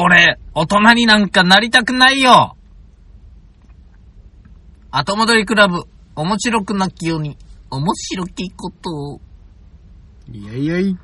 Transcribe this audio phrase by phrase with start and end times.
[0.00, 2.56] 俺、大人になんかなりたくないよ
[4.92, 5.82] 後戻りクラブ、
[6.14, 7.36] 面白くなきように、
[7.68, 9.20] 面白きことを。
[10.30, 10.96] いやいやい。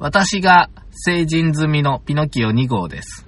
[0.00, 3.24] 私が成人済みのピノキオ2号です。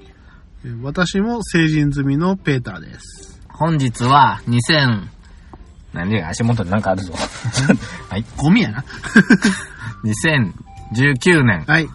[0.65, 3.41] え私も成人済みのペーターです。
[3.49, 5.07] 本日は2000、
[5.93, 7.15] 何で足元になんかあるぞ。
[8.11, 8.25] はい。
[8.37, 8.85] ゴミやな。
[10.03, 11.65] 2019年。
[11.69, 11.89] はい。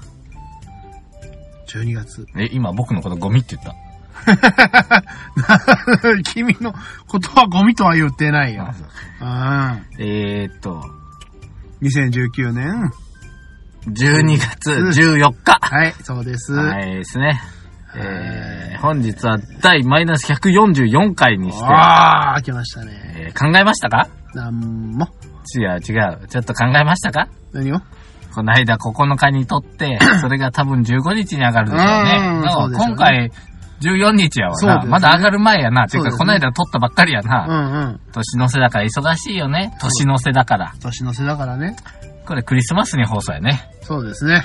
[1.69, 2.25] 12月。
[2.37, 3.75] え、今僕のことゴミって言った？
[6.33, 6.73] 君の
[7.07, 8.73] ことはゴミとは言ってないよ。
[9.21, 10.83] あえーっと、
[11.81, 12.91] 2019年。
[13.87, 15.57] 12月14日。
[15.61, 16.53] はい、そうです。
[16.53, 17.41] はいですね。
[17.95, 22.91] えー、本日は第マイナス144回にして、ああ、来ましたね。
[23.15, 24.07] えー考えましたか？
[24.35, 24.59] なん
[24.91, 25.07] も。
[25.55, 25.79] 違う違う。
[26.27, 27.27] ちょっと考えましたか？
[27.53, 27.77] 何を？
[28.33, 32.77] この間9日にとって、 それが多分15日に上がるでしょうね。
[32.77, 33.31] 今回
[33.81, 34.85] 14日やわな。
[34.85, 35.87] まだ上がる前やな。
[35.87, 37.45] てか、そうですねこの間撮ったばっかりやうな。
[37.47, 37.99] んうん。
[38.11, 39.73] 年の瀬だから忙しいよね。
[39.81, 40.73] 年の瀬だから。
[40.81, 41.75] 年の瀬だからね。
[42.25, 43.69] これクリスマスに放送やね。
[43.81, 44.43] そうですね。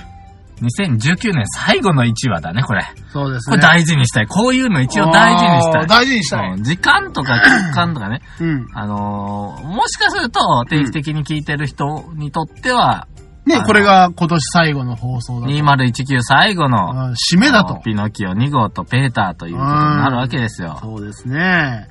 [0.62, 2.84] 2019年最後の1話だね、これ。
[3.12, 3.56] そうですね。
[3.56, 4.26] これ大事にしたい。
[4.26, 5.86] こういうの一応大事にしたい。
[5.86, 6.50] 大事にしたい。
[6.52, 8.20] うん時間とか空間とかね。
[8.40, 8.66] うん。
[8.72, 13.06] あのーもしかすると定期的に聞いてる人にとっては、あ
[13.46, 15.52] ね、のこれが今年最後の放送だと。
[15.52, 17.80] 2019最後の、うん締めだと。
[17.84, 20.78] ピノキオ2号とペーターということになるわけですよ。
[20.80, 21.88] そうですね。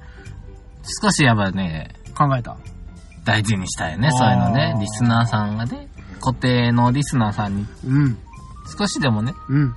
[1.02, 2.58] 少しやっぱね、考えた。
[3.24, 4.76] 大事にしたいよね、そういうのね。
[4.80, 5.88] リスナーさんがね、
[6.20, 8.18] 固定のリスナーさんにうん。
[8.78, 9.76] 少しでもね、うん。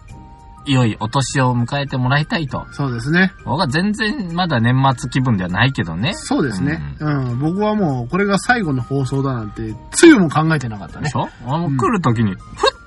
[0.67, 2.67] 良いお年を迎えてもらいたいと。
[2.73, 3.33] そうですね。
[3.45, 6.15] 僕は全然まだ年末気分ではないけどね。
[6.15, 6.97] そうですね。
[7.01, 7.39] うん。
[7.39, 11.17] 僕はもう、これが最後の放送だなんて、つゆも考えてなかったねでし。
[11.17, 11.29] ょ？
[11.47, 12.41] あの来る時に、ふっ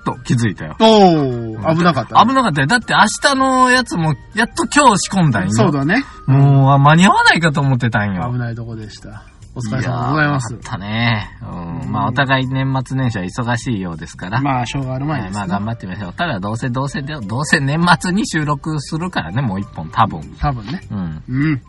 [0.06, 0.76] と気づいたよ。
[0.80, 2.30] おー、危なかった、ね。
[2.30, 2.68] 危なかったよ。
[2.68, 5.52] だって明日のやつも、やっと今日仕込んだんよ。
[5.54, 6.04] そうだね。
[6.28, 8.30] もう、間に合わないかと思ってたんよ。
[8.32, 9.24] 危ないとこでした。
[9.56, 10.54] お疲れ様でございます。
[10.54, 11.38] あったね。
[11.42, 11.92] うん。
[11.92, 14.42] まあ、お互い年末年始は忙しいようですから。
[14.42, 15.48] まあ、しょうがある前はいですね。
[15.48, 16.14] まあ頑張ってみましょう。
[16.14, 20.22] ただどうせどうせで、どうせ年末に収録するからね、もう一本多分。
[20.40, 20.82] 多分ね。
[20.92, 21.24] うん。
[21.28, 21.62] うん。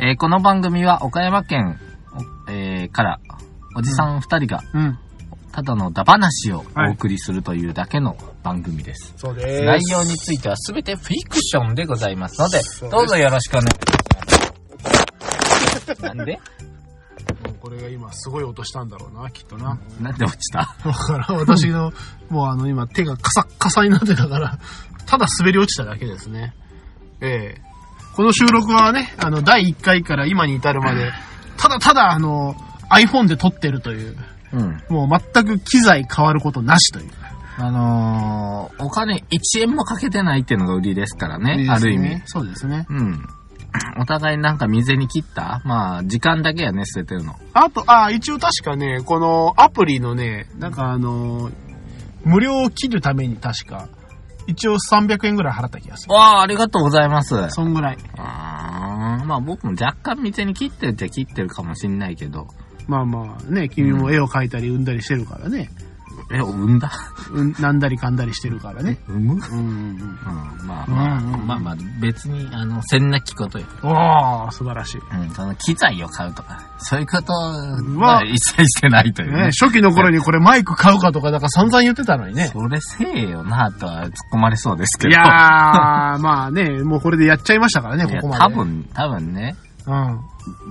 [0.00, 1.78] えーこの番組は岡山県、
[2.48, 3.20] おえーから、
[3.76, 4.98] おじさん二人が、うん。
[5.52, 9.14] ただのダ話をはいお送りするというだけの番組です。
[9.16, 12.60] そうで内容についてはすべてフィクションでございますので
[12.90, 14.05] どうぞよろしくお願いします。
[16.02, 16.40] なんで？
[17.60, 19.78] これが今すごい音したんだろうな、きっとな。
[20.00, 20.76] なんで落ちた？
[20.84, 21.92] だから私の、
[22.30, 24.58] もうあの今手がカサッカサになってたから、
[25.06, 26.54] ただ滑り落ちただけですね。
[27.20, 27.62] ええ
[28.14, 31.12] この収録はね、あの第1回から今に至るまで、
[31.58, 32.54] ただただあの
[32.90, 34.16] iPhone で撮ってるという、
[34.52, 34.82] うん。
[34.88, 37.10] もう全く機材変わることなしという。
[37.58, 42.22] あのー、お金1円もかけてないっていうのが売りですからね、ある意味。
[42.26, 42.86] そうですね。
[42.88, 43.26] うん。
[44.00, 45.60] お互いなんか水に切った？
[45.64, 47.34] まあ、時間だけやね、捨ててるの。
[47.54, 51.50] あと、あ、一応確かね、このアプリのね、なんかあの、
[52.24, 53.88] 無料を切るために確か、
[54.46, 56.14] 一応300円ぐらい払った気がする。
[56.14, 57.34] わあ、ありがとうございます。
[57.50, 57.98] そんぐらい。
[58.16, 62.46] あーまあ僕も若干水に切ってるっちゃ切ってるかもしんないけど、
[62.86, 65.70] まあまあね、君も絵を描いたり産んだりしてるからね。
[66.30, 66.90] え、産んだ？
[67.32, 68.98] うん、なんだりかんだりしてるからね。
[69.08, 69.34] 産む？
[69.34, 73.66] うんうんうん、まあまあ、うんうんうんまあまあ、別に、あの、せんなきことよ。
[73.82, 73.90] うん。
[73.90, 75.00] おー、素晴らしい。
[75.00, 77.32] うん、その機材を買うとか、そういうこと
[77.82, 79.36] まあは一切してないというね。
[79.36, 82.50] ね、初期の頃にこれマイク買うかとか、だから散々言ってたのにね。
[82.52, 85.10] それせえよなとは突っ込まれそうですけど。
[85.10, 85.24] いやー、
[86.20, 88.54] まあね、もうこれでやっちゃいましたからね、いやここまで。
[88.54, 88.56] 多。
[88.56, 89.56] 分、多分ね、
[89.86, 89.92] うん。
[89.92, 90.18] は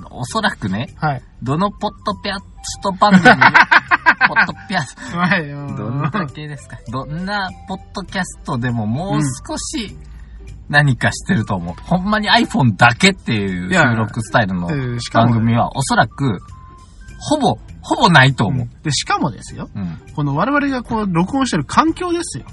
[0.10, 1.22] おそらくね、い。
[1.44, 3.24] どのポッドピャスト番組、
[4.28, 5.50] ポッドピャスはい。
[5.50, 6.78] うんどんな系ですか？
[6.92, 9.98] どんなポッドキャストでももう少し
[10.70, 11.76] 何かしてると思う。
[11.84, 14.68] ほんまに iPhone だけっていう収録スタイルの
[15.14, 16.40] 番組はおそらく、
[17.20, 18.68] ほぼ、ほぼないと思う。
[18.84, 19.70] で、しかもですよ。
[19.76, 20.00] うん。
[20.16, 22.46] この我々がこう、録音してる環境ですよ。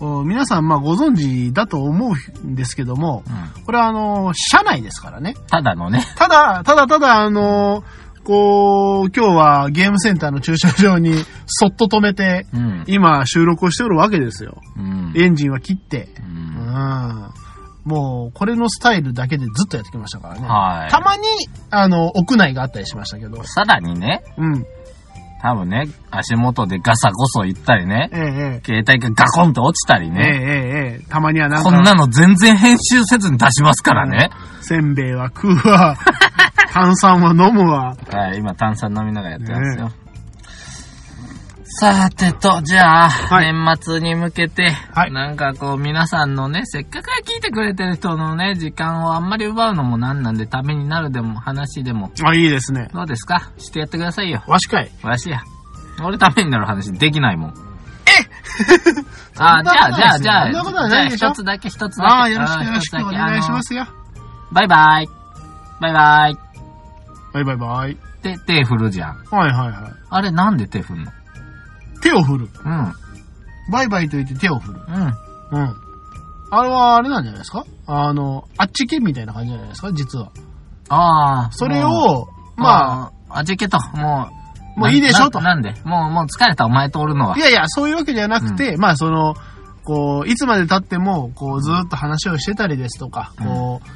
[0.00, 0.26] うん。
[0.28, 3.64] 皆さん、まあご存知だと思うんですけども、うん。
[3.64, 5.34] これはあの、車内ですからね。
[5.48, 7.84] ただのね、ただ、ただただあの、
[8.24, 11.14] こう、今日はゲームセンターの駐車場に
[11.46, 12.84] そっと止めて、うん。
[12.86, 14.60] 今収録をしておるわけですよ。
[14.76, 15.12] うん。
[15.16, 16.08] エンジンは切って。
[16.20, 16.32] ううん
[16.68, 17.30] ん。
[17.84, 20.46] もう、これのスタイルだけでずっとやってきましたからね。
[20.46, 20.90] はい。
[20.90, 21.24] たまに、
[21.70, 23.42] あの、屋内があったりしましたけど。
[23.44, 24.64] さらにね、うん。
[25.42, 31.06] 多分ね、足元でガサゴソ言ったりね、ええ、え携帯がガコンと落ちたりね、ええ、ええ。
[31.10, 34.30] たまにはなんか、こんなの全然編集せずに出しますからね。
[34.60, 35.96] せんべいは食うわ、
[36.72, 37.96] 炭酸は飲むわ。
[38.10, 39.90] はい、今炭酸飲みながらやってますよ。
[41.74, 52.88] さてと、じゃあ、はい年末に向けて、はいなんかこう皆さんのね、せっかく聞いてくれてる人のね、時間をあんまり奪うのもなんなんで、ためになるでも話でも、あ、いいですね。
[52.92, 53.52] どうですか？
[53.58, 54.42] してやってくださいよ。
[54.46, 54.90] わしかい。
[55.02, 55.40] わしや。
[56.02, 57.54] 俺ためになる話できないもん。
[59.38, 62.12] あ、 じゃあ、じゃあ、じゃあ、そんなことはじゃあないでしょ一つだけ一つだけ。
[62.12, 63.86] ああ、よろしくあよろしくお願いしますよ。
[64.52, 65.08] バイバイ。
[65.80, 66.41] バイバイ。
[67.32, 67.96] バイバイバイ。
[68.22, 69.24] で、手振るじゃん。
[69.30, 71.10] はいはいはあれなんで手振んの？
[71.10, 71.14] い。
[72.02, 72.48] 手を振る。
[72.64, 72.92] うん。
[73.70, 74.80] バイバイと言って手を振る。
[74.88, 74.94] うん。
[75.04, 75.76] うん。
[76.50, 77.64] あれはあれなんじゃないですか？
[77.86, 79.92] あの、あっち系みたいな感じじゃないですか？
[79.92, 80.30] 実は。
[80.88, 81.52] ああ。
[81.52, 84.34] それもを、まあ、あ、じゃけと、もう。
[84.76, 85.30] あ、もういいでしょ？
[85.30, 85.40] と。
[85.40, 85.74] ななんで？
[85.84, 87.36] もう、もう疲れたお前とおるのは。
[87.38, 89.34] いやいや、そういうわけじゃなくて、まあその、
[89.84, 93.88] こう、いつまで経っても、こう、ずーっと話をしてたりですとか、こう、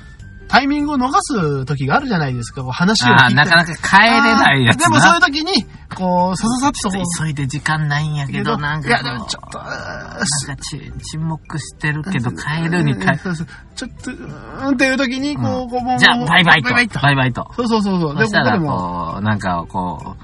[0.49, 8.89] タイミングを逃す時があるじゃないですか、こう話を聞いなかなか帰れないやつでもそういう時に、こう、さささっとこう、急いで時間ないんやけど、なんか。
[8.89, 16.71] いや、でもちょっと、なんかち沈黙してるけど、帰るに帰そうそうちょっと、うーんっていう時に、こう、こう、もうじゃあ、バイバイと。
[16.71, 17.01] バイバイと。
[17.01, 17.51] バイバイと。
[17.57, 18.17] そうそうそうそう。
[18.19, 20.23] そしたら、こう、なんか、こう、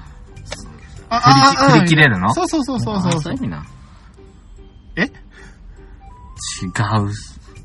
[1.09, 1.19] あ
[1.73, 2.33] 振り切れるの？
[2.33, 3.63] そうそうそうそうそうあそういう意味な。
[4.95, 5.03] え？
[5.03, 5.11] 違う。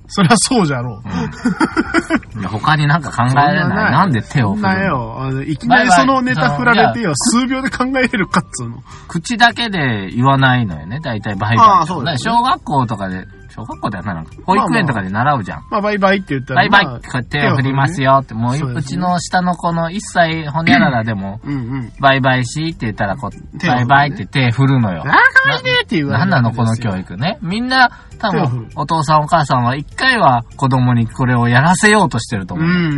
[0.08, 2.40] そりゃそうじゃろう。
[2.40, 3.92] いや他になんか考えられない。
[3.92, 4.78] なんで手を振るの？
[4.84, 5.16] よ。
[5.20, 7.12] あのいきなりそのネタ振られてよ。
[7.14, 8.82] 数秒で考えれるかっつうの。
[9.06, 11.00] 口だけで言わないのよね。
[11.00, 11.80] だいたいバイあバイと。
[11.80, 13.26] あそうですね小学校とかで、
[13.58, 14.30] 小学校ではないのか。
[14.44, 15.66] 保育園とかで習うじゃん。
[15.70, 16.60] まあ、バイバイって言ったら。
[16.60, 18.02] バイバイまあって手を振ります。
[18.02, 18.34] よって。
[18.34, 21.92] もう、そうちの下の子の一歳ほにゃららでも、うんうん。
[22.00, 25.08] バイバイしって言ったら、こう、バイバイって手振るのよあ。
[25.08, 27.38] あ、かわいいねって言われるなんなのこの教育ね。
[27.42, 32.66] みんな、多分、お父さんお母さんは一回は子供にこれをやらせようとしてると思う。
[32.66, 32.88] うんうんう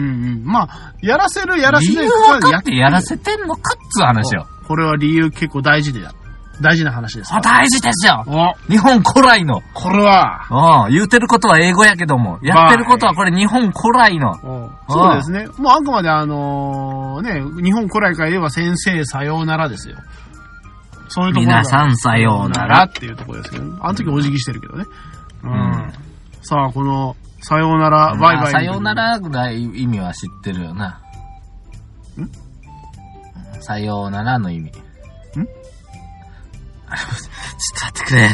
[0.41, 0.45] ん。
[0.45, 4.47] まあ、やらせるやらせない理由分かってやらせてんのかっつう話よ。
[4.67, 6.13] これは理由結構大事でだ。
[6.61, 7.35] 大事な話です。
[7.35, 9.63] あ、大事ですよお、日本古来の。
[9.75, 14.71] これは、うん、言うてることは英語やけども、やってることはこれ日本古来の。
[14.89, 15.49] そうですね。
[15.59, 19.97] もうあくまであのね、日本古来から言えば先生さようならですよ。
[21.09, 23.79] そういうところが皆さんさようななららっていうところですけどね。
[23.81, 24.85] あの時お辞儀してるけどね。
[25.43, 25.51] うん。
[25.51, 25.93] ん
[26.43, 28.37] さあ、この、さようなら、バイバイ。
[28.37, 28.95] まあさような。
[28.95, 31.01] らぐらい意味は知ってるよな。
[32.19, 32.31] ん？
[33.61, 34.73] さようならの意味。
[36.95, 37.15] んちょっ
[37.79, 38.31] と待ってくれ。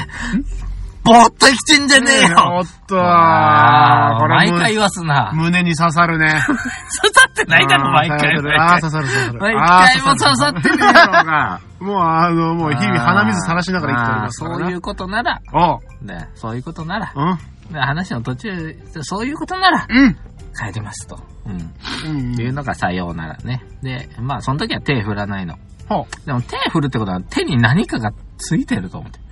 [1.04, 5.30] ぼーっと生きてんじゃねえよおっとあーこれ毎回言わすな。
[5.34, 6.26] 胸に刺さるね。
[6.50, 8.42] 刺さってないだろ、毎回。
[8.42, 9.38] 毎ああ、回刺さる刺さる。
[9.38, 11.60] 毎回も刺さってるやろが。
[11.78, 16.04] もう、あの、もう日々鼻水垂らしながら生きておりますそういうことなら、おう。
[16.04, 17.38] ね、そういうことなら、うん。
[17.72, 20.14] ね話の途中、そういうことなら、うん。
[20.14, 21.20] 帰りますと。
[21.46, 21.52] うん。
[21.52, 23.62] うんっていうのがさようならね。
[23.82, 25.54] で、まあ、その時は手振らないの。
[25.88, 29.18] ほでも手振るってことは手に何かがついてると思って。
[29.18, 29.24] こ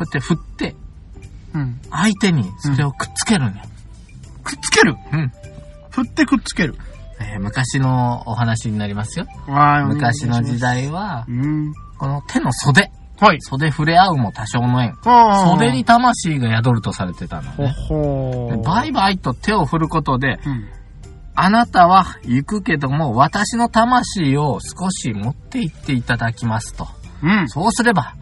[0.00, 0.76] うやって振って、
[1.54, 1.58] う。
[1.58, 1.80] うん。
[1.90, 3.62] 相手にそれをくっつけるんよ。
[4.44, 4.96] くっつける？
[5.12, 5.32] うん。
[5.90, 6.76] 振ってくっつける。
[7.20, 9.26] えー昔のお話になりますよ。
[9.48, 10.58] あ昔の時。
[10.58, 11.74] 代はう、ん。
[11.98, 12.90] この手の袖。
[13.20, 13.38] はい。
[13.42, 14.94] 袖触れ合うも多少の縁。
[15.02, 15.84] 袖に。
[15.84, 17.74] 魂が宿るとされてたのほね。
[17.88, 18.56] ほー。
[18.56, 20.68] でバイバイと手を振ることで、うん。
[21.34, 26.88] あなたは行くけども、私の魂を少し持って行っていただきますと。
[27.22, 27.48] うん。
[27.48, 28.14] そうすれば、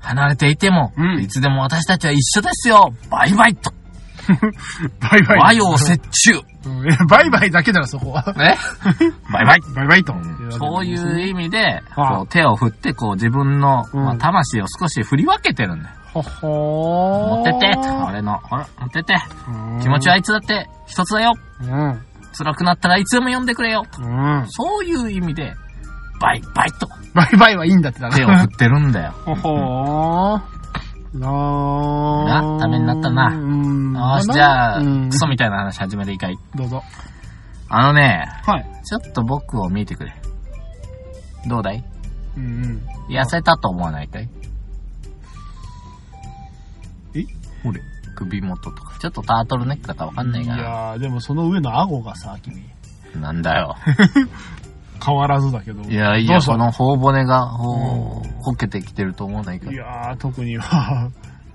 [0.00, 3.70] 離れていても、うんいつでも私たちは一緒ですよバイバイと
[5.00, 5.38] バイバイ。
[5.38, 5.78] 和洋折
[6.12, 6.44] 衷
[7.08, 8.22] バイバイだけだろ、そこは。
[8.36, 8.56] ね
[9.32, 10.14] バイバイバイバイと。
[10.50, 15.94] そういう意味で、はあこう手を振って、こう自分の、うんまあ、魂を少し振り分けてるんだよ。
[16.12, 17.36] ほほー。
[17.36, 19.16] 持ってって俺の、ほら、持ってって
[19.80, 22.00] 気持ちはいつだって一つだようん。
[22.36, 24.44] 辛くなったらいつでも呼んでくれようん。
[24.48, 25.54] そういう意味で、
[26.20, 28.16] バイバイとバイバイはいいんだってだね。
[28.16, 29.12] 手を振ってるんだよ。
[29.24, 30.40] ほほー。
[31.12, 32.24] なー
[32.54, 33.92] なためになったなうん。
[33.94, 36.82] よし、じゃあ、うんクソみたいな話始めていいかいどうぞ。
[37.68, 38.66] あのね、はい。
[38.84, 40.14] ちょっと僕を見てくれ。
[41.48, 41.84] どうだい？
[42.36, 42.82] うんうん。
[43.08, 44.28] 痩せたと思わないかい？
[47.14, 47.24] え？
[47.64, 47.80] ほれ。
[48.14, 48.98] 首元とか。
[48.98, 50.56] ちょっとタートルネックだかわかんないいが。
[50.58, 52.62] やー、でもその上の顎がさ、君。
[53.20, 53.74] なんだよ。
[55.04, 55.82] 変わらずだけど。
[55.82, 56.52] いやいや、どうした？
[56.52, 61.10] この頬骨が、ほう、こけてきてると思わないかいやー、特には。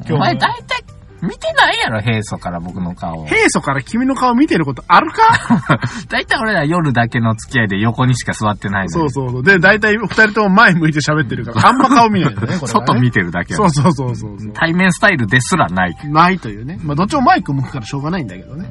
[0.10, 0.84] お前大体、
[1.22, 3.26] 見てないやろ、平素から僕の顔。
[3.26, 9.12] 平素から君の顔見てることあるか大体俺ら夜だけの付き合いで横にしか座ってないのそうに。
[9.12, 9.44] そうそう。
[9.44, 12.68] で、大体二人とも前向いて喋ってるから、あんま顔見ないんだね、これはね。
[12.68, 14.54] 外見てるだけそうそうそうそうそう。
[14.54, 15.98] 対面スタイルですらない。
[16.04, 16.80] ないというね。
[16.84, 18.70] まあ、どっちもマイク向くからしょうがないんだけどね。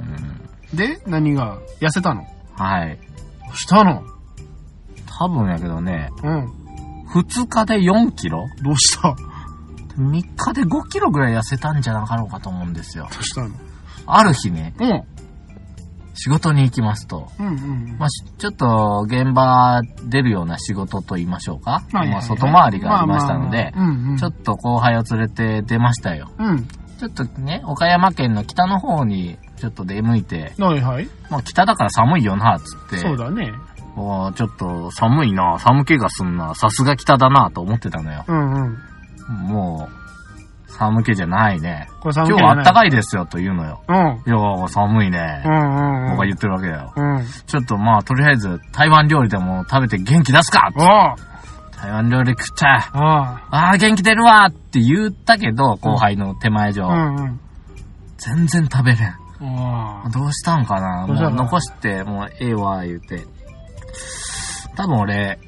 [0.74, 2.26] で、何が痩せたの
[2.56, 2.98] はい。
[3.54, 4.02] したの
[5.18, 6.52] 多分やけどね、うん。
[7.12, 8.46] 2日で4キロ？
[8.62, 9.16] どうした
[9.98, 13.08] ?3 日で5キロぐらい痩せたんじゃなかろうかと思うんですよ。
[13.12, 13.54] どうしたの？
[14.06, 15.02] ある日ね、うん。
[16.16, 17.96] 仕事に行きますと、うんうん。
[17.98, 21.72] まあ、しちょっと現場出るような仕事と言いましょうか。
[21.72, 24.16] はいはいはいまあ、外回りがありましたので、まあまあまあうんうん。
[24.16, 26.30] ちょっと後輩を連れて出ましたよ。
[26.38, 26.68] うん。
[26.98, 31.08] ちょっとね、岡山県の北の方にちょっと出向いて、はいはい。
[31.30, 32.98] まあ北だから寒いよな、つって。
[32.98, 33.52] そうだね。
[33.94, 38.24] もうちょっと寒いな、寒気がすんな、さすが北だな、と思ってたのよ。
[38.26, 38.78] うんうん。
[39.48, 41.88] もう、寒気じゃないね。
[42.00, 42.88] これ寒今日はあったかい。
[42.88, 43.80] いですよ、と言うのよ。
[43.88, 43.96] うん。
[43.96, 45.48] いや、寒いねう。
[45.48, 46.10] んうんうん。
[46.10, 46.92] 僕が言ってるわけだよ。
[46.96, 47.24] うん。
[47.46, 50.70] ちょっとまあ、とりあえず、台湾料理でも食べて元気出すか
[51.80, 52.90] 台湾料理食った。
[52.92, 56.88] あああ、元気出るわって言ったけど、後輩の手前上。
[56.88, 57.40] うんうん。
[58.16, 59.14] 全然食べれん。
[60.10, 61.36] どうしたんかなもうどうしたの？
[61.36, 63.26] 残して、もうええわ、言うて。
[64.76, 65.38] 多分俺、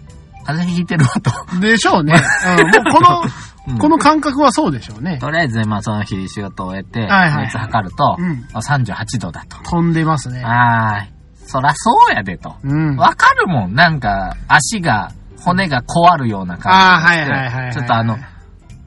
[0.45, 1.59] 風邪ひいてるわと。
[1.61, 2.15] でしょうね。
[2.59, 2.85] うん。
[2.85, 5.19] もうこの、うんこの感覚はそうでしょうね。
[5.19, 9.57] とりあえずね、まあその日仕事を終えて、はいはいはい熱測ると、うんあ38度だと。
[9.69, 10.41] 飛んでますね。
[10.45, 11.11] あーい。
[11.49, 12.55] そらそうやでと。
[12.63, 12.97] うん。
[12.97, 13.75] わかるもん。
[13.75, 15.11] なんか、足が、
[15.41, 17.21] 骨が壊るような感じああ、がして。
[17.23, 17.73] はいはいはいはい。
[17.73, 18.19] ちょっとあの、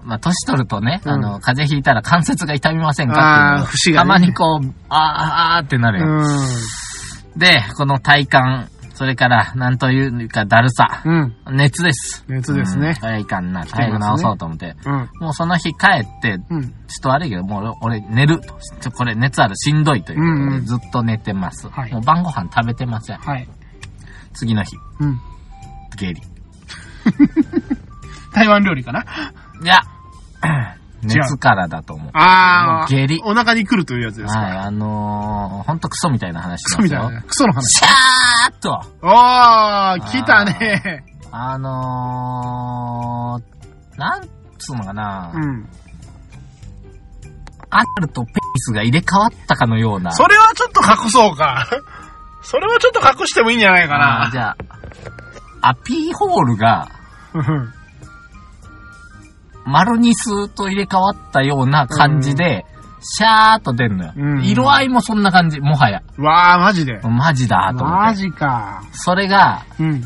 [0.06, 6.08] まあ、年取るとね、うんあの、風邪ひいたら関節が痛みませんかっていう節がねたまにこう、あーあーあーってなるよ。
[6.08, 6.22] う
[7.36, 7.40] ん。
[7.40, 8.70] で、この体感、
[9.00, 11.04] それから、なんというか、だるさ。
[11.06, 11.34] うん。
[11.56, 12.26] 熱です。
[12.28, 13.64] 熱ですねうんこれいかんな。
[13.66, 14.76] 早く直そうと思って。
[14.86, 15.10] うん。
[15.22, 16.64] もうその日帰って、うん。
[16.64, 18.60] ちょっと悪いけど、もう俺俺寝ると。
[18.82, 21.70] ちょこれ熱あるしんどいということで、うんうんずっと寝てます。
[21.70, 23.20] はいもう晩ご飯食べてません。
[23.20, 23.48] はい。
[24.34, 25.18] 次の日、うん。
[25.96, 26.22] 下痢。
[28.36, 29.06] 台湾料理かな？
[29.64, 29.78] いや、
[31.04, 32.12] 熱からだと思う。
[32.14, 32.88] ああ。
[32.88, 34.40] 下痢お腹に来るというやつですか。
[34.40, 36.82] はい、あのー、ほんとクソみたいな話しクソ。
[36.82, 37.22] みたいな。
[37.22, 37.80] クソの話。
[37.80, 41.06] シャーっとおー、来たね。
[41.32, 44.22] あのー、なん
[44.58, 45.70] つうのかな、うん。
[47.70, 50.12] アルとペースが入れ替わったかのような。
[50.12, 51.68] それはちょっと隠そうか。
[52.42, 54.30] それはちょっと隠してもいいんじゃないかな。
[54.32, 54.56] じゃ
[55.62, 56.90] あ、アピーホールが、
[59.70, 62.66] うんマルニスと入れ替わったような感じで、
[63.02, 66.02] シャーっと出んのよ、うん色合いもそんな感じ、もはや。
[66.18, 67.00] うわー、マジで。
[67.02, 68.06] マジだと思って。
[68.08, 68.84] マジか。
[68.92, 70.04] それが、うん。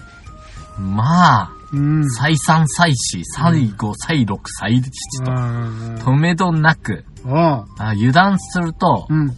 [0.77, 2.10] まあ、うん。
[2.10, 5.96] 再三再四、最後、再六、再七と、うん。
[5.96, 9.32] 止めどなく、あ油断すると、うん。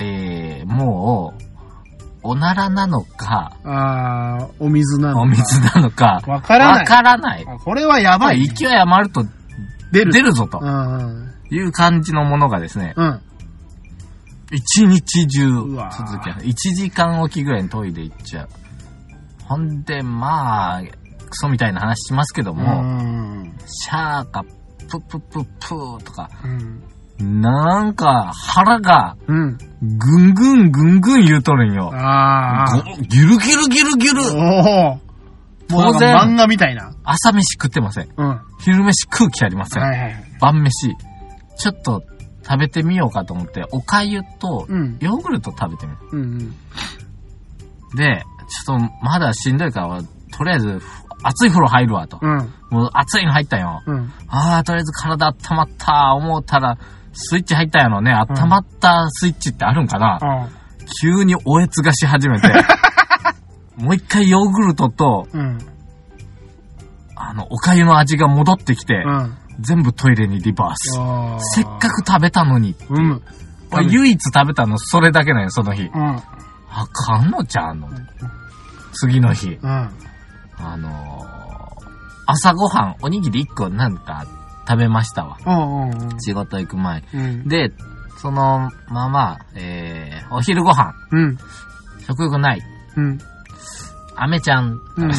[0.00, 1.46] えー、もう、
[2.22, 5.20] おならなのか、あー、お水なのか。
[5.20, 7.46] お水なのか、わからないわからない。
[7.46, 8.46] あこれはやばい、ね。
[8.48, 9.24] 勢い余ると
[10.00, 10.12] 出る。
[10.12, 11.32] 出るぞとうん。
[11.50, 13.20] いう感じのものがですね、うん。
[14.52, 15.90] 一日中続きま
[16.40, 16.46] す。
[16.46, 18.48] 一時間おきぐらいにトイレ行っちゃう。
[19.44, 20.88] ほんで、まあ、ク
[21.32, 23.52] ソみたいな話しますけども、うん。
[23.66, 24.44] シャーか、
[24.88, 26.82] ププププーとか、うん。
[27.40, 29.58] なんか腹がうん。
[29.82, 31.90] ぐんぐんぐんぐん言うとるんよ。
[31.94, 32.96] あー。
[32.96, 35.05] ごギュルギュルギュルギュル
[35.68, 36.94] 当然漫画みたいな。
[37.04, 38.08] 朝飯食ってません。
[38.16, 38.28] うん。
[38.28, 39.82] は昼飯空気ありません。
[39.82, 40.24] いはいはい。
[40.40, 40.94] 晩飯。
[41.58, 42.02] ちょっと
[42.44, 44.98] 食べてみようかと思って、お粥とうん。
[45.00, 45.98] ヨーグルト食べてみる。
[46.12, 46.50] うんうん。
[47.96, 48.24] で、
[48.64, 50.02] ちょっとまだしんどいから、
[50.36, 50.80] とりあえず
[51.22, 52.18] 熱い風呂入るわと。
[52.20, 52.52] うん。
[52.70, 53.82] もう熱いの入ったんよ。
[53.86, 54.12] うん。
[54.28, 56.78] あー、とりあえず体温まった、思ったら、
[57.12, 58.12] スイッチ入ったんやろね。
[58.12, 60.48] 温まったスイッチってあるんかな、あ
[61.02, 62.48] 急におえつがし始めて、
[63.76, 65.58] もう一回ヨーグルトと、うん。
[67.14, 69.36] あの、お粥の味が戻ってきて、うん。
[69.60, 70.98] 全部トイレにリバース。
[70.98, 72.74] あーせっかく食べたのに。
[72.90, 73.22] うん。
[73.72, 75.82] 俺唯一食べたのそれだけなんよ、その日。
[75.84, 76.22] うん。
[76.68, 77.88] あかんのちゃうの。
[78.92, 79.58] 次の日。
[79.62, 79.90] うん。
[80.58, 81.36] あのー
[82.28, 84.26] 朝ごはん、おにぎり1個なんか
[84.68, 85.38] 食べましたわ。
[85.46, 86.20] うんうんうん。
[86.20, 87.06] 仕事行く前に。
[87.14, 87.48] うん。
[87.48, 87.72] で、
[88.18, 91.38] そのまま、えー、お昼ご飯、うん。
[92.00, 92.62] 食欲ない。
[92.96, 93.18] うん。
[94.16, 95.10] アメちゃんうん。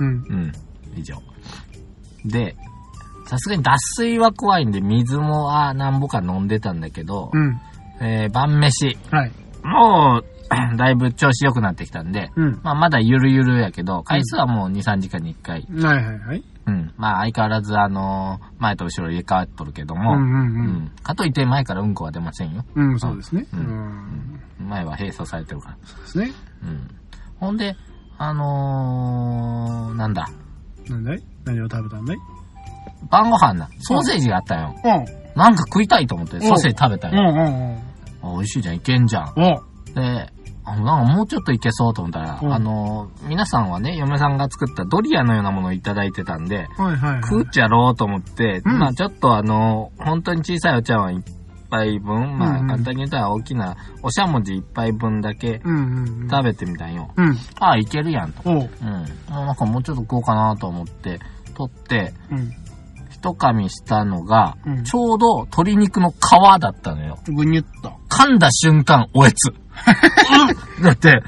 [0.00, 0.06] うん。
[0.06, 0.52] うん、
[0.96, 1.16] 以上。
[2.24, 2.56] で、
[3.26, 7.60] さすがに脱水は怖いんで、水も、あーなんぼか飲んでたんだけど、うん。
[8.00, 8.96] えー、晩飯。
[9.10, 9.32] はい。
[9.62, 12.60] もう、だいぶ調子良くなってきたんで、うん。
[12.64, 15.66] まあまだゆるゆるやけど、回数はもう2、3時間に1回。
[15.80, 16.44] はいはいはい。
[16.66, 16.92] うん。
[16.96, 22.64] まあ相変わらずあのー前と後ろ入れ替わっとるけども、うんうんうんかといって前からうんこは出ませんよ。
[22.74, 22.90] うん。
[22.92, 23.46] うん、そうですね。
[23.54, 24.40] ううんん。
[24.68, 25.76] 前は閉鎖されてるから。
[25.84, 26.32] そうですね。
[26.64, 26.90] うん。
[27.38, 27.76] ほんで、
[28.22, 30.28] あのー、なんだ？
[30.90, 31.22] なんだい？
[31.46, 32.16] 何を食べたんだい？
[33.10, 33.70] 晩ご飯な。
[33.80, 34.74] ソーセージがあったよ。
[34.76, 35.38] うん。
[35.38, 37.30] なんか食いたいと思って、ソーセージ食べたうんよ。
[37.30, 37.40] うんう
[37.76, 37.78] ん。
[38.22, 39.32] あ美味しいじゃん、いけんじゃん。
[39.38, 39.62] お
[39.94, 40.30] で、
[40.66, 47.22] あのなんかもうちょっといけそうと思ったら、うんあの、皆さんはね、嫁さんが作ったドリアのようなものをいただいてたんで、はいはいはい。
[47.22, 51.24] 食っちゃろうと思って、うんまあちょっとあの、本当に小さいお茶碗一
[51.70, 56.28] 杯分、まあうんうん簡単に言ったら大きなおしゃもじ一杯分だけうんうんうん。
[56.30, 57.12] 食べてみたんよ。
[57.16, 57.36] うん。
[57.58, 58.42] ああ、いけるやんと。
[58.44, 58.56] おう。
[58.56, 59.04] うん。
[59.28, 61.18] あなんかもうちょっと食おうかなと思って、
[61.54, 62.52] 取って、うん。
[63.10, 66.14] 一噛みしたのが、うんちょうど鶏肉の皮
[66.60, 67.18] だったのよ。
[67.26, 67.92] ぐにゅっと。
[68.08, 69.50] 噛んだ瞬間、おえつ。
[70.78, 71.22] うんだって、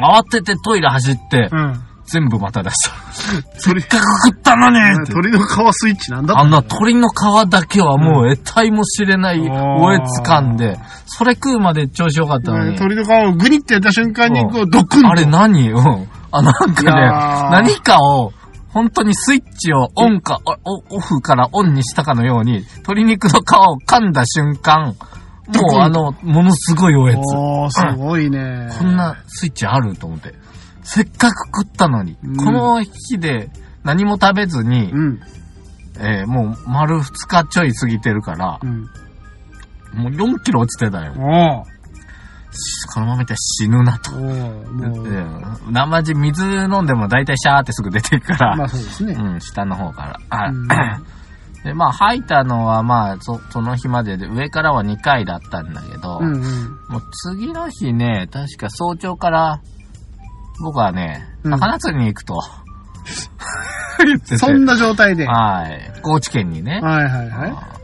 [0.00, 1.87] 慌ててトイレ走って、うん。
[2.08, 2.94] 全部また出した。
[3.58, 5.12] せっかく食ったのにって。
[5.12, 12.76] 鳥の皮スイッチなんだあんな鳥の皮だけはもう得体も知れないうんおえつ噛んで、それ食うまで調子良かったのに。
[12.76, 15.70] 鳥の皮をグニってやった瞬間に、こう、ドックンとあれ何？
[15.70, 16.08] うん。
[16.32, 16.90] あ、なんかね、
[17.50, 18.32] 何かを、
[18.70, 20.40] 本当にスイッチをオンか、
[20.90, 24.94] オフからオンにしたかのように、鶏肉の皮を噛んだ瞬間、
[25.48, 27.16] もうあの、ものすごいおえつ。
[27.34, 28.68] おー、すごいね。
[28.78, 29.96] こんなスイッチある？
[29.96, 30.34] と思って。
[30.90, 33.50] せっかく食ったのに、うんこの日で
[33.84, 35.20] 何も食べずに、うん。
[36.00, 38.82] えーもう丸2日ちょい過ぎてるからう、ん。
[39.94, 41.12] もう4キロ落ちてたよ。
[41.12, 41.78] おー。
[42.94, 44.12] このままいったら死ぬなと。
[44.12, 45.06] おー、もう。
[45.06, 45.12] う
[45.70, 49.12] ん生地水飲んでも大体シャーってすぐ出ていくから、まあそうですね。
[49.12, 50.20] うん、下の方から。
[50.30, 50.68] あうん
[51.64, 56.42] で、まあ吐いたのはまあそ、その日までで上からは2回だったんだけど、うんうん。
[56.88, 57.02] もう
[57.34, 59.60] 次の日ね、確か早朝から、
[60.62, 62.40] 僕はね、うん魚釣りに行くと、
[64.04, 65.26] 言っててそんな状態で。
[65.26, 65.92] ははい。
[66.02, 67.78] 高知県にねい、はいはい。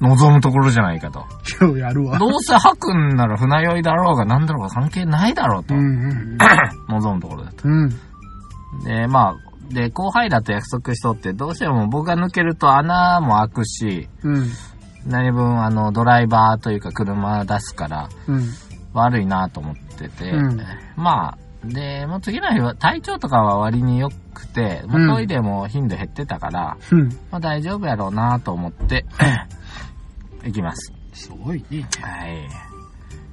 [0.00, 1.24] 望むところじゃないかと。
[1.60, 2.18] 今日やるわ。
[2.18, 6.36] どうせ吐くんなら船酔いだろうが何だろうが関係ないだろうとう、ん
[6.88, 7.68] 望むところだと。
[7.68, 7.82] うん。
[7.84, 8.84] うん。
[8.84, 9.34] で、まあ、
[9.72, 14.50] で、後輩だと約束しとって、どうしても僕が抜けると穴も開くし、うん。
[15.06, 18.44] 何分あの、ドライバーというか車出すから、うん。
[18.92, 20.60] 悪いなと思ってて、うん
[20.96, 21.38] まあ、
[21.68, 27.08] で、もう次の日は体調とかは割に良くて、もうトイレも頻度減ってたから、うん。
[27.30, 29.06] まあ大丈夫やろうなと思って、
[30.44, 30.92] 行きます。
[31.12, 31.86] すごいね。
[32.00, 32.73] はい。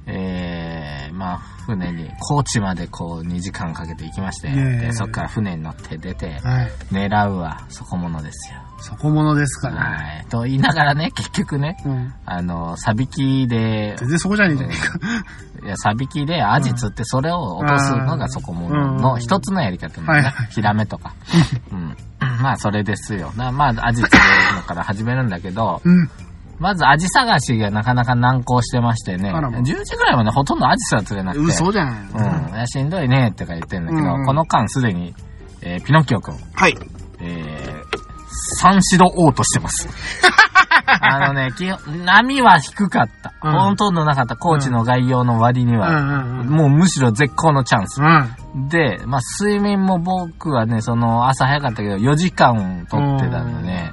[0.06, 6.70] えー、まあ、船に、高知までこう2時間かけて行きまして、でそっから船に乗って出て、はい。
[6.90, 8.58] 狙うはそこものですよ。
[8.82, 9.76] そこものですから。
[9.76, 10.26] はい。
[10.28, 12.12] と言いながらね、結局ね、うん。
[12.26, 15.66] あの、サビキで、全然そこじゃねえじゃねえか。
[15.66, 20.46] いや、サビキでアジ釣ってそれを落とすのがそこもの一つのやり方なんだねはいはい。
[20.48, 21.14] ヒラメとか。
[21.70, 21.96] うん。
[22.42, 23.32] まあ、それですよ。
[23.36, 26.10] なまあ、アジ釣るのから始めるんだけど、うん。
[26.62, 32.02] まずアジ探しがなかなか難航してましてね、あらま10時ぐらいまでほとんどアジすら釣れなくて、嘘じゃない。
[32.02, 32.54] うん。
[32.54, 35.12] いや、しんどいねってか言ってるんだけど、うんうんこの間すでに、
[35.60, 36.78] えーピノキオくん、はい。
[37.20, 37.84] えー、
[38.60, 39.88] 三四度オーとしてます。
[40.86, 43.32] あのね、基本、波は低かった。
[43.42, 44.36] うんほとんどなかった。
[44.36, 46.46] 高知の概要の割にうんは、うんうん。
[46.48, 48.00] もうむしろ絶好のチャンス。
[48.00, 48.04] う
[48.56, 48.68] ん。
[48.68, 53.92] で、まあ、睡眠も僕はね、その、朝早かったけど、4時間取ってたんでね、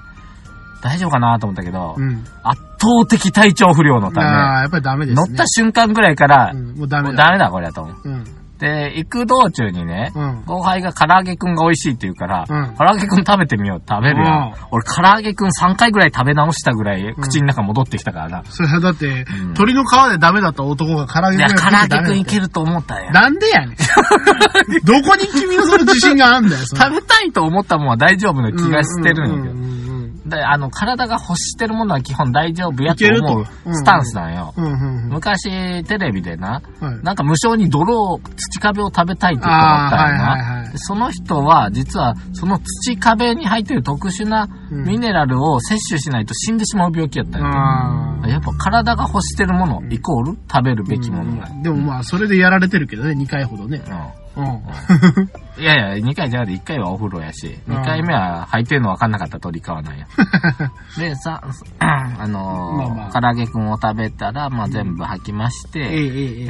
[0.82, 2.24] 大丈夫かなと思ったけど、うん。
[2.44, 5.36] 圧倒的体調不良のたああ、やっぱりダメでめ、乗すね。
[5.36, 7.32] った瞬間ぐらいから、うん、もうダメだ。
[7.32, 7.96] メだこれだと思う。
[8.06, 8.24] うん。
[8.60, 10.44] で、行く道中にね、うん。
[10.46, 13.82] 後輩が唐揚げくんが美味しいって言うから、うん唐揚げくん食べてみよう。
[13.88, 14.54] 食べるやんうん。
[14.72, 18.44] 俺唐揚げくん3回ぐらい食べ直したぐらい、口の中戻ってきたからな。
[18.46, 22.30] それはだって、うん鳥の皮でダメだった男が唐揚げいや、唐揚げくんいる。
[22.30, 23.12] けると思ったんや。
[23.12, 23.76] なんでやねん。
[24.84, 29.89] どこに君のその自信があんだよ、食べたいと思ったもんは大丈夫な気がしてるんやけど。
[30.30, 34.54] ううんうんで、あの、体が欲してるものは基本大丈夫やと思うスタンスなんよ。
[34.56, 35.10] うんうんうん。
[35.10, 37.04] 昔、テレビでな、はい。
[37.04, 40.30] なんか無償に泥を、土壁を食べたいって言ったのがあったんやな。
[40.32, 44.84] はいはいその人は、実は、その土壁に入ってる特殊なうん。
[44.84, 51.48] ミネラルを摂取しないと死んでしまう病気やったんやあやっぱ体が欲してるもの、イコール食べるべきものが。
[51.48, 53.82] ーでもまあ、それでやられてるけどね、2回ほどね。
[53.90, 53.94] う
[54.26, 55.62] んうん。
[55.62, 60.08] いやいや、2回じゃなくて1回はお風呂やし、2回目は履いてるの分かんなかった鳥川なんや。
[60.98, 61.42] で、さ、
[61.80, 66.46] あまあまあ唐揚げくんを食べたら、まあ全部吐きまして、えええええ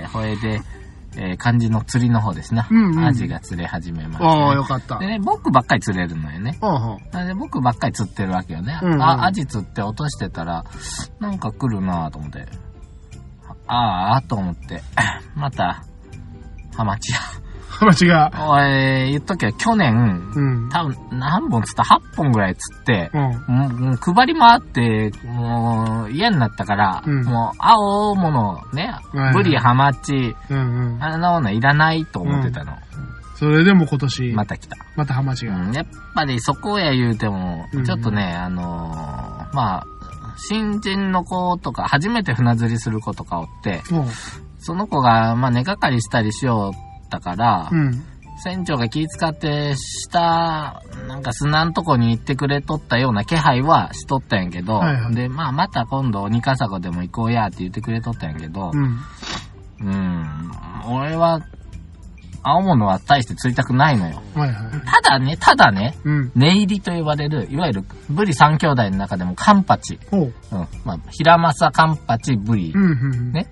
[0.00, 0.02] え。
[0.02, 0.60] えー、ほえで、
[1.18, 2.68] えー、漢字の釣りの方ですな。
[2.70, 4.98] うんうんアジが釣れ始めまああ、よかった。
[4.98, 6.58] でね、僕ばっかり釣れるのよね。
[6.60, 8.78] うんうんなので僕ばっかり釣ってるわけよね。
[8.82, 10.64] うんうんあ、アジ釣って落としてたら、
[11.18, 12.46] なんか来るなと思って。
[13.66, 14.82] ああ、と思って、
[15.34, 15.82] また、
[16.76, 17.18] ハマチや。
[17.76, 18.30] 話が。
[18.48, 20.68] おい、言っときゃ、去年、うん。
[20.70, 23.20] 多分何本釣った ?8 本ぐらい釣って、うん。
[23.20, 31.02] もう配り回って、もう嫌になったから、うんもう青物ねはい、ブリ、ハマチ、うんうん。
[31.02, 32.72] あんなものいらないと思ってたの。
[33.34, 34.76] それでも今年、また来た。
[34.96, 35.56] またハマチが。
[35.56, 39.86] うん、やっぱりそこや言うてもうん、ちょっとね、あのーまあ、
[40.38, 44.06] 新人の子とか、初めて船釣りする子とかおって、うん。
[44.58, 48.02] その子が、まあ、根がかりしたりしよったから、うん。
[48.38, 58.98] 船長が気遣って、下、なんか砂んとこに行ってくれとったような気配はしとったんやけど、はいはいで、まあ、また今度、鬼笠子でも行こうやって言ってくれとったんやけど、うん。
[59.80, 60.40] うん、
[60.86, 61.40] 俺は、
[62.42, 64.22] 青物は大して釣りたくないのよ。
[64.34, 64.72] はいはい。
[64.86, 66.32] ただね、ただね、うん。
[66.36, 69.98] 寝入りと呼ばれる、いわゆる、ブリ三兄弟の中でもカンパチ。
[70.10, 70.20] ほう。
[70.22, 70.32] うん。
[70.84, 72.72] まあ、ヒラマサ、カンパチ、ブリ。
[72.72, 73.32] うん、うん。
[73.32, 73.48] ね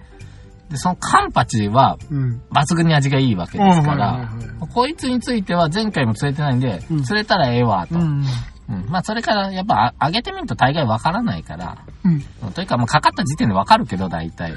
[0.71, 2.43] で、そのカンパチは、うん。
[2.53, 4.31] 抜群に味がいいわけですから
[4.73, 7.99] こいつについては前回も釣れてないんで、うん釣れたらええわ、と。
[7.99, 8.25] うん。
[8.67, 8.87] うん。
[8.89, 12.25] まあ、それから、やっぱ、あ揚げてみると大概わからないから、うん。
[12.43, 14.55] うんというか、もうかかった時点でわかるけど、大体。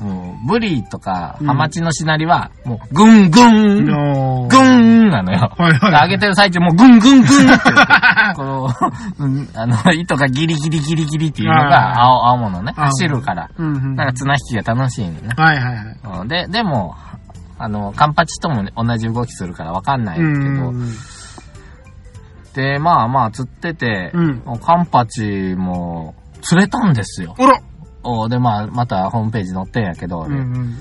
[0.00, 5.52] も う、ブリとか、うんハマチのしなりは、もう、ぐんぐん、のぐんなのよ。
[5.56, 7.70] はいはいげてる最中もうぐんぐんぐんって、
[8.38, 8.68] この、
[9.18, 12.72] うんあの、 糸がギリギリギリギリっていうのが青、青物ね。
[12.76, 13.50] 走るから。
[13.58, 13.96] うんうん。
[13.96, 15.30] なんか綱引きが楽しいのね。
[15.36, 16.20] はいはいはい。
[16.20, 16.94] うんで、でも、
[17.58, 20.34] あの、カンパチともね同じ動きするからわかんないけど、う
[20.70, 20.92] ん。
[22.54, 27.34] で、まあまあ釣ってて、うんカンパチも釣れたんですよ。
[28.04, 30.76] おで、まあ、またホームページ載ってんやけど、うんうん。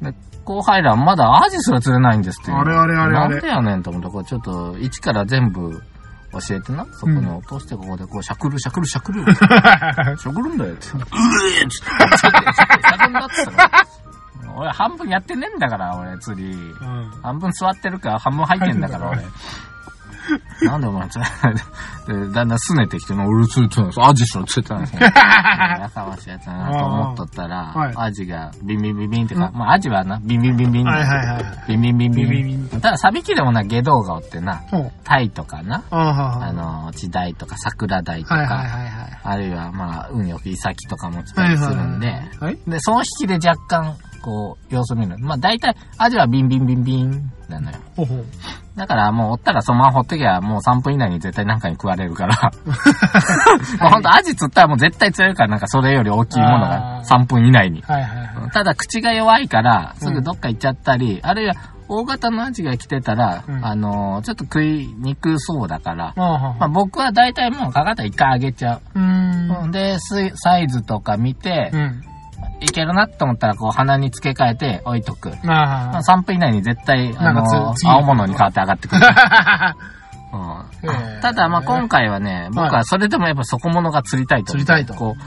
[0.00, 0.14] で
[0.46, 5.82] 後輩らまだアジすら釣れないんですっていうのあれあれあれあれなんでやねんと思って、これちょっと一から全部
[6.40, 6.86] 教えてな。
[6.92, 9.24] そこに落としてここでこう、しゃくるしゃくるしゃくる。
[9.24, 10.88] しゃくるんだよって。
[10.88, 11.00] う
[11.60, 12.18] えっつって。
[12.18, 12.66] しゃくるしゃ
[12.98, 13.86] くるなってたから。
[14.56, 16.50] 俺半分やってねえんだから、俺釣り。
[16.52, 17.10] うん。
[17.22, 19.22] 半分座ってるから半分入ってんだから、俺。
[20.62, 24.00] なんでお前釣れないで、だんだん拗ねてきて、もう俺釣れてないです。
[24.00, 25.00] アジしろ釣れてないですね。
[25.80, 30.86] やかましいやつだなと思っとったら、はいアジがビンビンビンビンってか、まあアジはな、ビンビンビンビン。
[30.86, 31.44] はいはいはい。
[31.68, 32.30] ビンビンビンビン。
[32.30, 34.62] ビンビンビただ、サビキでもな、下道がおってな。
[35.04, 39.20] タイとかな、あの、地代とか桜鯛とか、はいはいはいはい。
[39.22, 45.16] あるいは、まあ、運よくイサキとかも来たりするんで、はいで、その引きで若干、こう、様子見る。
[45.20, 47.76] まあ、大体、アジはビンビンビンビンなのよ。
[47.94, 48.24] ほうほう。
[48.74, 52.34] だからもう、おったらそのままほっときゃ、もう3分以内に絶対何かに食われるから。
[52.64, 57.82] もうほんと、アジ釣ったらもう絶対釣れるから、なんかそれより大きいものがあー3分以内に。
[57.82, 58.50] はいはいはい。
[58.50, 61.54] ただ、口が弱いから、すぐどっか行っちゃったり、あるいは、
[61.88, 68.98] 大型のアジが来てたら、うんあのーちょっと食いにくそうだから、ああ、はまあ、僕は大体もうかかったら一回あげちゃう。
[68.98, 69.62] うーん。
[69.62, 69.96] うんで、
[70.34, 72.02] サイズとか見て、うん。
[72.60, 75.32] いけるなと思ったら、こう、鼻に付け替えて置いとく。
[75.46, 77.44] あ、3分以内に絶対、あの
[77.84, 79.02] 青物に変わって上がってくる。
[79.06, 79.74] あ。
[80.82, 84.52] うんただ、まあ、今回はね、僕はそれでもやっぱ底物が釣りたいと。
[84.52, 85.22] 釣りたいとこう、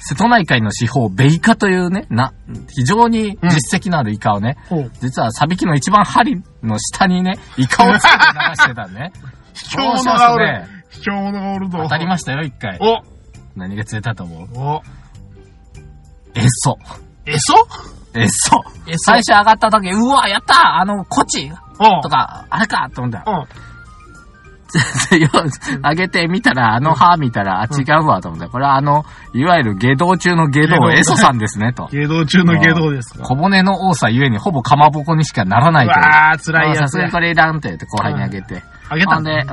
[0.00, 2.32] 瀬戸内海の司法、ベイカというね、な、
[2.70, 4.90] 非常に実績のあるイカをね、ほう。
[5.00, 9.12] 実はサビキの一番針の下にね、イカをつけて流してたね。
[9.54, 10.64] 卑怯者がおる。
[10.90, 11.78] 卑怯者がおると。
[11.78, 12.78] 当たりましたよ、一回。
[12.80, 13.02] お
[13.56, 14.48] 何が釣れたと思う？
[14.58, 14.82] お
[16.38, 16.78] エソ。
[17.26, 17.54] えそ
[18.14, 18.64] エソ。
[18.86, 18.98] エソ？
[18.98, 23.46] 最初上がった時、うわ、やったーあの、コチおとか、あれかと思ったら、
[25.90, 28.48] 上げてみたら、あの歯見たら、あ、違うわと思った。
[28.48, 31.88] これはあの、いわゆる下道中の下道、エソさんですね、と。
[31.90, 33.24] 芸道中の芸道ですか。
[33.24, 35.98] 小骨の多さゆえにほぼかまぼこにしかならないという。
[35.98, 37.12] わー、辛いやつやさすがに。
[37.12, 38.62] これいらんって言って後輩にあげて。
[38.90, 39.46] あげたんで、うん。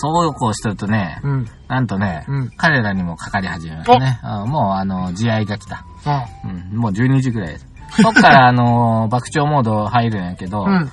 [0.00, 1.46] そうこうしてるとね、うん。
[1.68, 4.18] なんとね、うん彼らにもかかり始めましたね。
[4.24, 5.84] うんもうあの、慈愛が来た。
[6.06, 7.66] あうん、もう12時ぐらいです。
[8.02, 10.90] そっからあの、 爆笑モード入るんやけど、うん。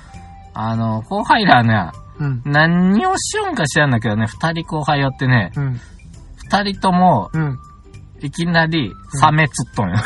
[0.53, 2.41] あの、後輩らね、うん。
[2.45, 5.79] 何をしよんか知らんだけどね、二人後輩寄ってね、うん。
[6.35, 7.57] 二人とも、うん。
[8.19, 9.97] いきなり、サメ釣っとんよ。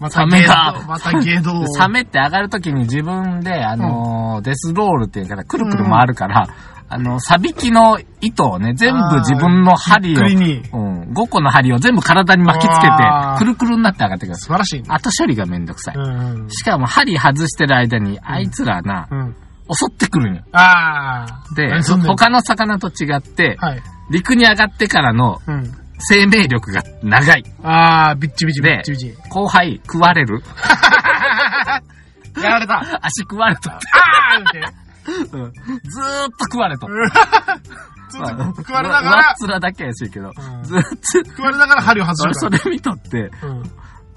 [0.00, 1.66] まサメがまた芸道。
[1.66, 6.48] サメ って上がるときに自分で、あのーデスロールっていうから、くるくる回るから、
[6.90, 12.90] あの、サビキの糸をね、全部自分の針を、うん、5個の針を全部体に巻きつけて
[13.38, 14.36] くるくるになって上がってくる。
[14.36, 14.86] 素晴らしいね。
[14.88, 15.96] 後処理がめんどくさい。
[15.96, 16.50] うん。
[16.50, 19.36] しかも針外してる間に、あいつらな、うん。
[19.70, 20.42] 襲ってくるんよ。
[20.52, 21.54] あー。
[21.54, 23.82] で他の魚と違って、はい。
[24.10, 25.70] 陸に上がってからのうん。
[26.00, 27.44] 生命力が長い。
[27.62, 29.14] あー、ビッチビチビでッチビチ。
[29.28, 30.42] 後輩、食われる
[32.40, 32.80] やられた。
[33.02, 33.70] 足食われと。
[33.70, 34.87] あーって。
[35.08, 35.52] うんずーっ
[36.38, 36.86] と食われと。
[38.10, 42.64] ずっと食われなが上っら、面だけやしいけど、うんずーっと、食われながら針を外俺そすから。
[42.64, 43.62] れ見とって、うん。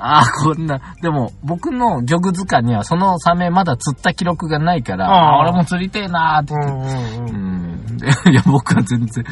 [0.04, 7.34] ああ、こんな、でも、僕の漁具図鑑にはそのサメまだ釣った記録がないから、あ俺も釣りてえなーってう言って。
[7.34, 7.96] んうんううん。
[7.96, 7.98] ん。
[7.98, 9.24] でいや、僕は全然、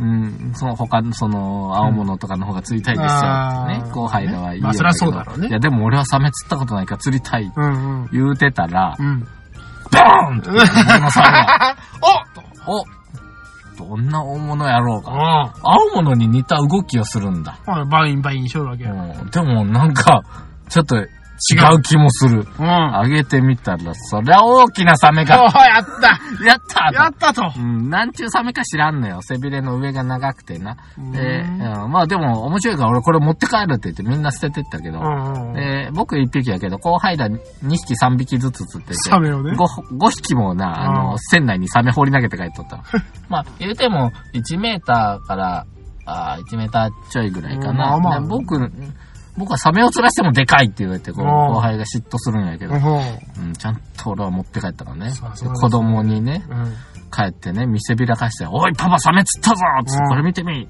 [0.00, 3.66] うん、その他の、その、青物とかの方が釣りたいですよ。
[3.68, 7.50] ね、後輩らはいいよまあそりゃそうだろうねいや、でも俺はサメ釣ったことないから釣りたい。
[8.12, 9.26] 言うてたら、うん。
[9.90, 10.50] ボーンって、
[12.66, 12.84] おお
[13.78, 15.12] どんな大物やろうか。
[15.12, 17.58] あ青物に似た動きをするんだ。
[17.64, 17.84] あ。
[17.84, 18.92] バインバインしょるわけや。
[18.92, 20.22] うん、でもなんか、
[20.68, 20.96] ちょっと
[21.52, 22.46] 違う気もする。
[22.58, 22.66] うん。
[22.66, 29.20] 上げてみたら、そりゃ大きなサメおー、が、やったやったやったとうん、なんちゅうサメか知らんのよ。
[29.22, 30.76] 背びれの上が長くてな。
[31.12, 35.54] で、うんうんまあでも面白いから俺これ持って帰るって言ってみんな捨ててったけど、うんうん。
[35.54, 37.38] で僕1匹やけど、後輩ら2
[37.70, 42.82] 匹3匹ずつ釣ってて、サメをね 5, 5匹もな、あうの、ん船内にサメ放り投げて帰っとった。
[43.28, 45.66] まあ、言うても1メーターから、
[46.06, 47.70] あー1メーターちょいぐらいかな。
[47.70, 48.58] うんまあまあで僕、
[49.38, 51.22] 僕はサメを釣らしてもでかいって言われて、後
[51.60, 53.46] 輩が嫉妬するんやけど、うん。
[53.46, 55.12] うん、ちゃんと俺は持って帰ったからね。
[55.60, 56.74] 子供にね、うん。
[57.10, 60.68] 帰ってね、見せびらかして、おい、パパサメ釣ったぞつってうんこれ見てみ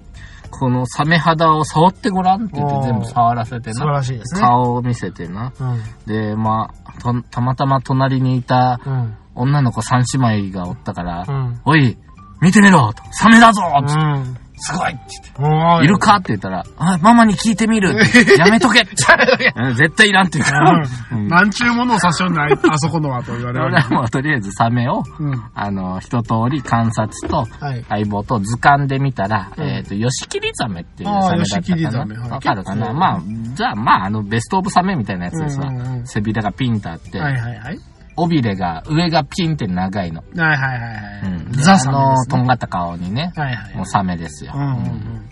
[0.51, 3.93] このサメ肌を触ってごらんって言ってうん全部触らせて素晴な。
[3.93, 4.41] らしいですね。
[4.41, 5.53] 顔を見せてな。
[5.59, 5.83] うん。
[6.07, 9.17] で、まあ、とたまたま隣にいたうん。
[9.35, 11.61] 女の子三姉妹がおったから、うん。
[11.65, 11.97] おい、
[12.41, 14.37] 見てみろサメだぞつってうん。
[14.59, 15.01] すごいって
[15.39, 15.85] 言って。
[15.85, 17.95] いるかって言ったら、あ、ママに聞いてみる
[18.39, 20.73] やめとけうん絶対いらんって言うから。
[21.13, 23.67] うんなんちゅうものを差し寄んない、あそこのはと言われる。
[23.67, 25.45] 俺はもうとりあえずサメを、うん。
[25.55, 27.85] あの、一通り観察と、はい。
[27.89, 32.35] 相棒と図鑑で見たら、うんえっ、と、ヨシキリザメっていうサメだったかな。
[32.35, 32.93] わかるかな？
[32.93, 33.21] まあ、
[33.55, 35.71] じゃあ、まあ、あの、ベストオブサメみたいなやつですわ。
[36.05, 37.79] 背びれがピンとあって、はいはいはい。
[38.19, 40.23] 尾びれが、上がピンって長いの。
[40.37, 41.23] はいはいはいはい。
[41.25, 41.53] うん。
[41.53, 42.37] でザサメあのですね。
[42.37, 43.77] とんがった顔にね、はいはい。
[43.77, 44.53] もうサメですよ。
[44.55, 45.29] うんうんうん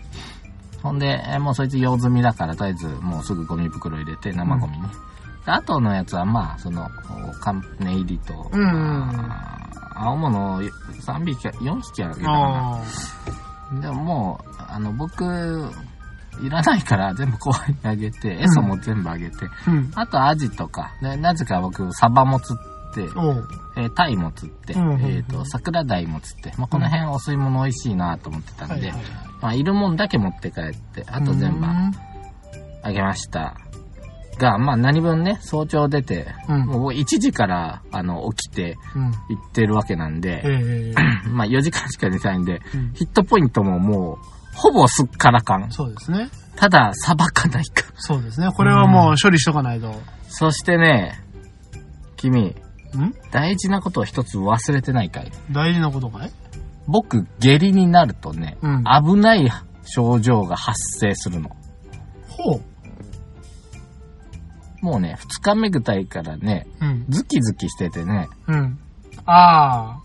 [0.82, 4.88] ほんで、えもうそいつ用済みだから、とりあえず、もうすぐゴミ袋入れて、生ゴミね。
[5.44, 6.88] であとのやつは、まあ、その、
[7.40, 9.30] カンネ入りと、うん
[9.96, 12.26] 青物3匹か、4匹あるけうん。
[12.26, 12.82] どな。
[13.78, 15.24] あでももう、あの、僕、
[16.40, 19.70] いらないから全部後輩にあげて、エソも全部あげて、あ。
[19.70, 19.90] うん。
[19.94, 23.48] あとアジとか、でなぜか僕、サバも釣って、おう。
[23.76, 29.02] えータイも釣って、うんうんうんえっ、と、桜鯛も釣って、まあ、この辺お吸い物美味しいなと思ってたんで、はいはいはい。
[29.42, 31.92] まあ、いるもんだけ持って帰って、あと全部うん
[32.82, 33.56] あげました。
[34.38, 36.66] が、まあ何分ね、早朝出て、うん。
[36.66, 39.04] もう1時から、あの、起きてうん。
[39.04, 39.12] 行
[39.48, 41.28] ってるわけなんで、ええ。
[41.28, 44.16] まあ4時間しか寝てないんで、うんヒットポイントももう、
[44.54, 45.70] ほぼすっからかん。
[45.70, 46.28] そうですね。
[46.56, 47.84] ただ、さばかないか。
[47.96, 48.50] そうですね。
[48.52, 49.94] これはもう処理しとかないと。
[50.28, 51.20] そしてね、
[52.16, 52.54] 君、
[52.96, 53.14] ん？
[53.30, 56.32] 大事なことを一つ忘れてないかい大事なことかい？
[56.86, 59.50] 僕、下痢になるとね、うん危ない
[59.84, 61.50] 症状が発生するの。
[62.28, 62.60] ほう。
[64.82, 67.06] もうね、二日目ぐたいからね、うん。
[67.08, 68.78] ズキズキしててね、うん。
[69.24, 69.98] あ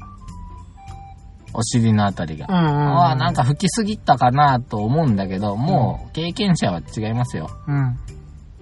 [1.53, 2.47] お尻のあたりが。
[2.49, 2.53] あ。
[2.53, 2.97] うんうん。
[2.97, 7.49] ああ、なんか吹きすぎたかなと思うんだけど、もう経験者は違いますよ。
[7.67, 7.99] うん。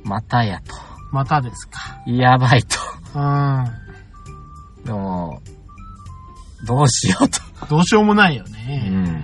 [0.04, 0.76] またやと。
[1.12, 2.02] またですか。
[2.06, 2.78] やばいと。
[3.16, 3.66] うん。
[4.86, 5.42] でも、
[6.66, 7.68] どうしようと。
[7.68, 8.90] どうしようもないようね。
[8.90, 9.24] ん。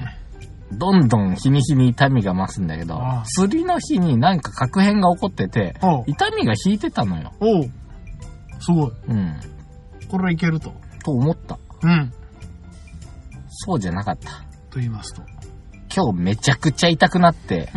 [0.77, 7.31] どんどん日に日に痛みが増すんだけどああ、釣りの日になんか確変が起こってておう、痛みが引いてたのよ。
[7.39, 7.63] おう。
[8.59, 8.91] すごい。
[9.07, 9.39] うん。
[10.09, 10.73] これはいけると。
[11.03, 11.59] と思った。
[11.83, 12.11] うん。
[13.49, 14.31] そうじゃなかった。
[14.69, 15.21] と言いますと。
[15.95, 17.71] 今日めちゃくちゃ痛くなって、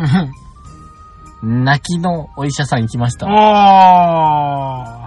[1.41, 1.63] うん。
[1.63, 3.27] 泣きのお医者さん行きました。
[3.27, 4.98] あ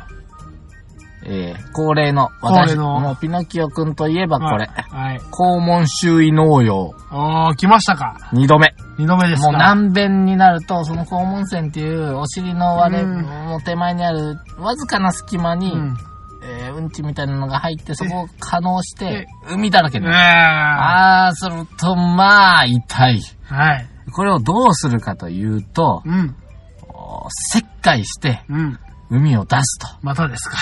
[1.24, 4.50] えー、恒例の、恒例のもうピノキオくんといえばあ。
[4.50, 4.66] これ。
[4.66, 5.18] はい。
[5.18, 8.16] 肛門周囲農用、おー、来ましたか。
[8.32, 8.74] 二度目。
[8.98, 9.52] 二度目ですか。
[9.52, 15.96] もう難便になると、その肛門腺っていうお尻の割れ、うんもう手前にあるわずかな隙間に、うん。
[16.44, 20.16] えーうんちみたいなのが入って、そこを可能しえて、海だらけになる。
[20.16, 23.20] ああー、すると、まあ、痛い。
[23.48, 23.54] ー。
[23.54, 23.88] はい。
[24.12, 26.34] これをどうするかというと、うん。
[26.88, 28.78] お切開して、うん。
[29.10, 29.86] 海を出すと。
[30.02, 30.56] またですか。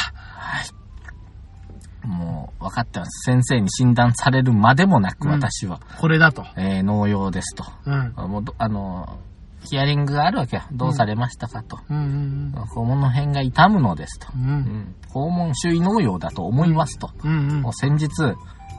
[2.60, 3.24] 分かってます。
[3.24, 6.44] 先生に診断されるまでもなく、うん私は、これだと。
[6.56, 7.64] えー農用ですと。
[7.86, 8.12] うん。
[8.16, 9.18] あもうどあの、
[9.62, 10.62] ヒアリングがあるわけよ。
[10.72, 11.78] どうされましたかと。
[11.90, 14.28] うんうん肛門の辺が痛むのですと。
[14.34, 14.42] うん。
[14.42, 14.44] う。
[14.44, 17.10] うんん、肛門周囲農用だと思いますと。
[17.24, 17.72] うんうんもう。
[17.72, 18.08] 先日、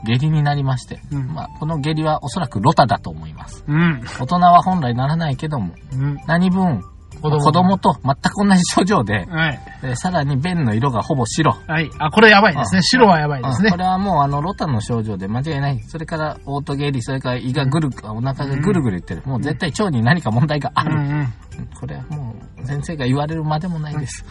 [0.04, 3.64] 下痢になりまして、うんまあ、この下痢はおそらくロタだと思います。
[3.68, 4.02] うん。
[4.20, 6.20] 大人は本来ならないけども、うん。
[6.26, 6.82] 何分、
[7.20, 9.60] 子供子供と全く同じ症状で、はい。
[9.82, 11.52] でさらに便の色がほぼ白。
[11.52, 11.90] はい。
[11.98, 12.78] あ、これやばいですね。
[12.78, 13.76] あ白はやばいですねうんこ。
[13.78, 15.80] れはもうあの、ロタの症状で間違いない。
[15.82, 19.22] それから、オートゲリ、それから胃がぐる、お腹がぐるぐるいってる。
[19.24, 20.96] もう絶対腸に何か問題がある。
[20.96, 21.32] うんうん。
[21.78, 24.24] これはもう、先生が言われるまでもないです。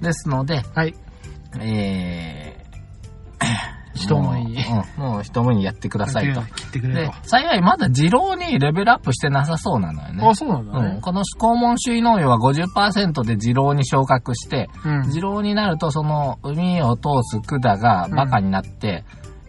[0.00, 0.94] ですので、はい。
[1.60, 2.64] え
[3.94, 4.56] 一思い
[4.96, 6.42] もう一思いにやってくださいと。
[6.42, 10.34] 切ってくれでと。、幸いまだ二郎にレベルアップしてなさそうなのよねあ、。
[10.34, 10.98] そうなんだうん、ね。
[11.00, 15.02] この肛門周囲農業は50%で二郎に昇格して、うん。
[15.10, 19.04] 二郎になるとその海を通す管がバカになって、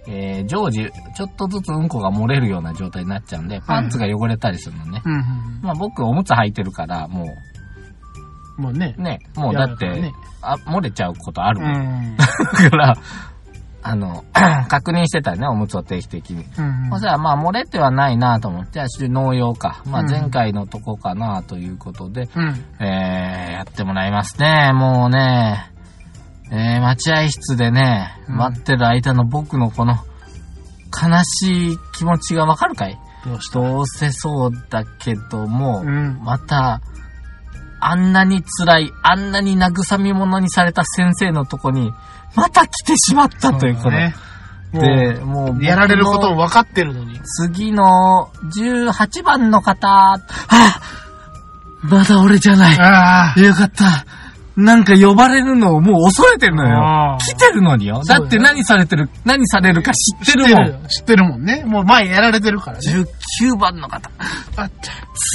[0.07, 5.01] えー常時ちょっとずつうんこが漏れるような状態になっちゃうんで、パンツが汚れたりするのね。
[5.03, 5.21] うんうん
[5.63, 7.25] まあ僕おむつ履いてるから、も
[8.57, 8.93] う、もうね。
[8.97, 12.13] ね、もうだって、ねあ、漏れちゃうことあるうもん。
[12.13, 12.15] ん。
[12.17, 12.25] だ
[12.69, 12.95] から、
[13.87, 14.25] あの、
[14.67, 16.43] 確認してたよね、おむつを定期的に。
[16.57, 19.83] うんそしたら、まあ、漏れてはないなと思って、じゃあ、農用か。
[19.85, 22.65] まあ、うん前回のとこかなということで、うん。
[22.83, 24.71] えー、やってもらいますね。
[24.73, 25.71] もうね、
[26.51, 32.97] えー、待合室でね、うん待ってる間の僕のこの、悲しい気持ちがわかるかい？
[33.53, 36.19] どうせそうだけども、うん。
[36.23, 36.81] また、
[37.79, 41.93] あんなに辛い、あんなに慰め者にされた先生のとこに、
[42.35, 43.91] また来てしまったということ。
[43.91, 44.15] ね。
[44.73, 47.19] で、ももう、う、やられることも分かってるのに。
[47.23, 50.19] 次の18番の方、あ
[51.83, 53.41] まだ俺じゃない。
[53.41, 54.05] よかった。
[54.55, 58.01] なんか呼ばれるのをもう恐れてるのよ来てるのによ。
[58.05, 60.87] だって何されてる、何されるか知ってるもん。
[60.87, 61.63] 知ってるもんね。
[61.65, 63.05] もう前やられてるからね。
[63.41, 64.09] 19番の方。
[64.55, 64.91] あった。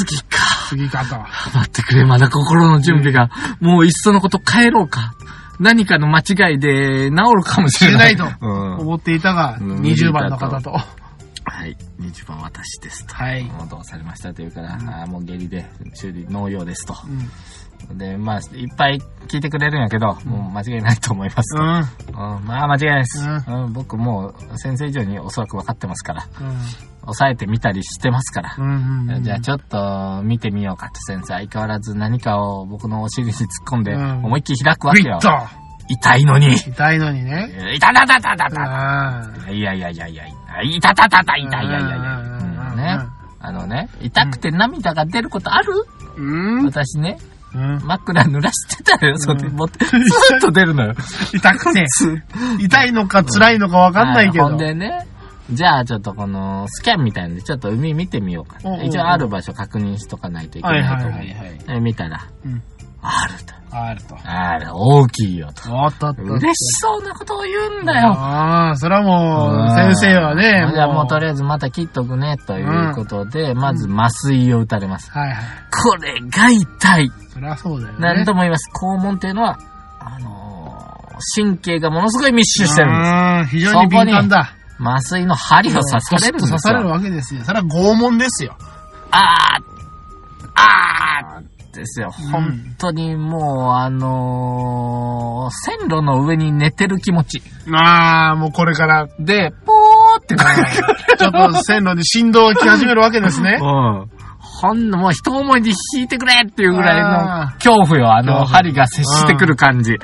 [0.06, 0.38] 次か。
[0.68, 1.16] 次かと。
[1.54, 3.30] 待ってくれ、まだ心の準備が。
[3.60, 5.14] もういっそのこと帰ろうか。
[5.58, 8.16] 何かの間違いで治るかもしれない。
[8.16, 8.78] 知れないうん。
[8.78, 10.72] 思っていたが、うん20番の方と。
[10.72, 11.76] はい。
[12.00, 13.14] 20番私ですと。
[13.14, 13.44] はい。
[13.44, 16.94] もうどうされましたというから、あーもう下痢で修理農用ですと。
[17.06, 17.30] うん。
[17.94, 21.62] で、まあ、いっぱい聞いてくれるんやけど、もう間違いないと思いますと。
[21.62, 22.36] うん。
[22.36, 26.56] うん、まあ間違いないです、ううん僕もう先生以上におそらく分かってますから、うん。
[27.02, 28.54] 抑えてみたりしてますから。
[28.58, 29.08] うん。
[29.08, 29.22] うん。
[29.22, 35.18] じゃあちょっと見てみようかって先生相変わらず何かを僕のお尻に突っ込んでうん思いっきり開くわけよ。
[35.88, 36.54] 痛いのに。
[36.54, 37.50] 痛いのにね。
[37.52, 39.50] えー痛たたたたた。
[39.50, 40.24] いやいやいやいや、
[40.62, 42.74] いたたたた、痛いいやいやいや。
[42.76, 42.98] ね。
[43.40, 45.72] あのね、痛くて涙が出ることある？
[46.16, 46.64] うん。
[46.66, 47.18] 私ね、
[47.54, 47.80] うん。
[47.84, 49.84] 枕濡らしてたよ、それうん持って。
[49.84, 50.00] ずー
[50.38, 50.94] っと出るのよ。
[51.32, 51.86] 痛くて。
[51.86, 52.22] ず
[52.58, 54.44] 痛いのか辛いのかわかんないけど。
[54.44, 55.06] はほんでね、
[55.52, 61.18] じゃあちょっとこのスキャンみたいなんでちょっと海見てみようかおうおうおう一応ある場所確認しとかないといけはいないと思う。
[61.18, 61.58] はいはいはい。
[61.58, 62.62] で見たら、うん。
[63.02, 63.54] あると。
[63.72, 64.16] あると。
[64.24, 65.72] ある、大きいよと。
[65.72, 66.22] おっとっと。
[66.22, 68.08] 嬉しそうなことを言うんだよ。
[68.12, 75.10] ああ、それはもう先生はね、じゃあもうとりあえずまた切っとくね、ということで、まず麻酔を打たれます。
[75.12, 75.36] はいはい。
[75.70, 77.12] これが痛い。
[77.32, 77.98] そりゃそうだよね。
[78.00, 78.70] 何とも言います。
[78.74, 79.58] 肛門っていうのは、
[80.00, 80.40] あのー
[81.36, 83.10] 神経がものすごい密集してるんです。
[83.10, 84.54] うん、非常に敏感だ。
[84.80, 86.56] 麻酔の針を刺されるんですよ。
[86.56, 87.44] 刺されるわけですよ。
[87.44, 88.56] それは拷問ですよ。
[89.10, 89.62] あー、
[90.54, 91.39] あー
[91.80, 92.12] ですよ。
[92.16, 97.42] うん本当にもう、あのー線路の上に寝てる気持ち。
[97.74, 100.36] ああ、もうこれから、で、ポーって。
[101.16, 103.58] ちょっと線路に振動が来始めるわけですね。
[103.60, 104.10] うん。
[104.38, 108.12] ほんの、もう一思いで引いてくれっていうぐらいの恐怖よ。
[108.14, 109.92] あの、針が接してくる感じ。
[109.92, 109.98] ズ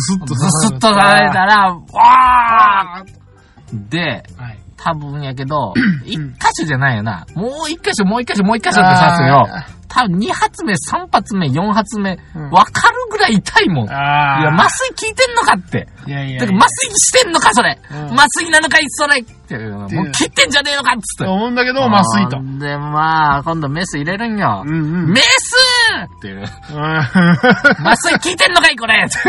[0.00, 4.57] スッとずすっとされたら、わあーで、ーはい。
[4.78, 6.22] 多分やけど、一箇
[6.58, 7.26] 所じゃないよな。
[7.34, 9.46] もう一箇所、もう一箇所、もう一箇所って刺すよ。
[9.88, 13.86] 多分二発目、三発目、四発目、うんわかるぐらい痛いもん。
[13.86, 13.90] い。
[13.90, 15.88] や、麻酔効いてんのかって。
[16.06, 17.78] いやいやだから麻酔してんのか、それ。
[17.90, 19.20] うん麻酔なのかい、それ。
[19.20, 21.24] っていうもう切ってんじゃねえのか、っつって。
[21.24, 24.62] と思うんだけど、麻酔とで、まあ、今度メス入れるんよ。
[24.64, 25.10] うんうん。
[25.12, 25.56] メス
[26.04, 26.36] っていう。
[26.38, 26.44] うん
[27.80, 29.06] 麻酔効いてんのかい、これ。
[29.08, 29.28] さ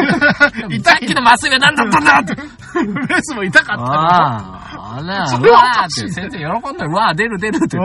[0.95, 2.35] っきの麻酔は何だったんだって。
[2.35, 7.77] レースも痛かったのああ、あら、そうわーって、先生喜んで、うわー出る出るって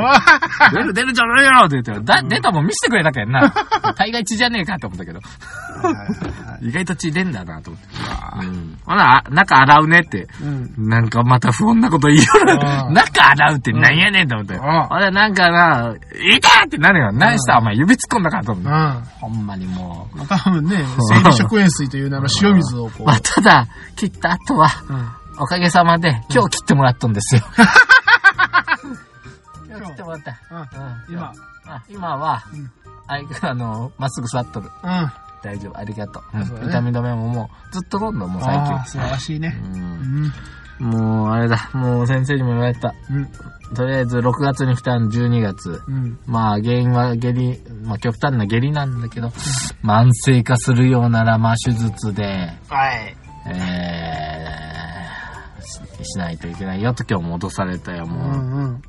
[0.72, 3.52] 出る出るじゃねえよって言って、だ、出たもん見せてくれたけんな。
[3.96, 5.20] 大概血じゃねえかって思ったけど。
[6.62, 7.88] 意外と血出んだなと思って。
[8.46, 8.78] うん。
[8.84, 10.26] ほら、あ中洗うねって。
[10.42, 10.88] うん。
[10.88, 12.86] なんかまた不穏なこと言いよるあ。
[12.86, 14.54] あ中洗うってなんやねんと思って。
[14.56, 17.12] ああ俺なんかな、痛いってなるよ。
[17.12, 17.58] 何した？
[17.58, 18.63] お前指突っ込んだかと思って。
[18.64, 20.22] うほんまにもう。
[20.22, 20.26] ん。
[20.26, 24.70] 多分ね、生理食塩水という名の塩水をこまあ、ただ、切った後は。
[25.38, 27.42] おかげさまで、今日切ってもらったんですよ。
[29.68, 30.30] 今日切ってもらった。
[30.30, 31.14] うん。
[31.14, 31.32] 今。
[31.66, 32.70] あ今は、うん
[33.06, 34.70] あいあの、まっすぐ座っとる。
[34.82, 35.12] うん。
[35.44, 36.68] 大丈夫、ありがとう。
[36.68, 39.54] 痛み止めももう、ずっと飲んだもん、最ああ、素晴らしいね。
[39.62, 39.72] 近。
[39.72, 40.32] ううんん。
[40.90, 42.94] もう、あれだ、もう先生にも言われた。
[43.10, 43.28] うん。
[43.74, 45.82] とりあえず、6月に来たん12月。
[45.86, 46.18] うん。
[46.26, 49.28] まあ、原因は下痢、まあ、極端な下痢なんだけど、
[49.84, 53.16] 慢性化するようなら、まあ、手術で、はい。
[53.46, 58.28] えー、ししないといけないよと今日も脅されたよ、うもう。
[58.28, 58.82] んうん。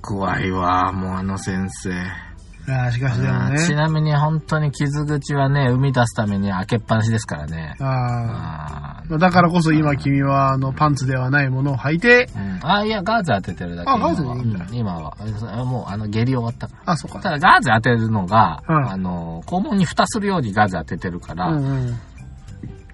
[0.00, 2.27] 怖いわ、もうあの先生。
[2.68, 3.58] いや、しかしでもね。
[3.66, 7.76] ちなみに本当に傷口はね、生み出すために開けっぱなしですからね。
[7.80, 9.18] あああ。
[9.18, 13.90] だからこそ今君は、あの、パンツではないものを履いて、ー、うん、あいや、ガーゼ当ててるだけ。
[13.90, 15.16] あガーゼでいいんだうん今は。
[15.18, 16.92] うんもう、あの、下痢終わったから。
[16.92, 17.20] あ、そうか。
[17.20, 21.98] ただ、ガーゼ当てるのが、うんあの、肛門に蓋するようにガーゼ当ててるから、うんうん。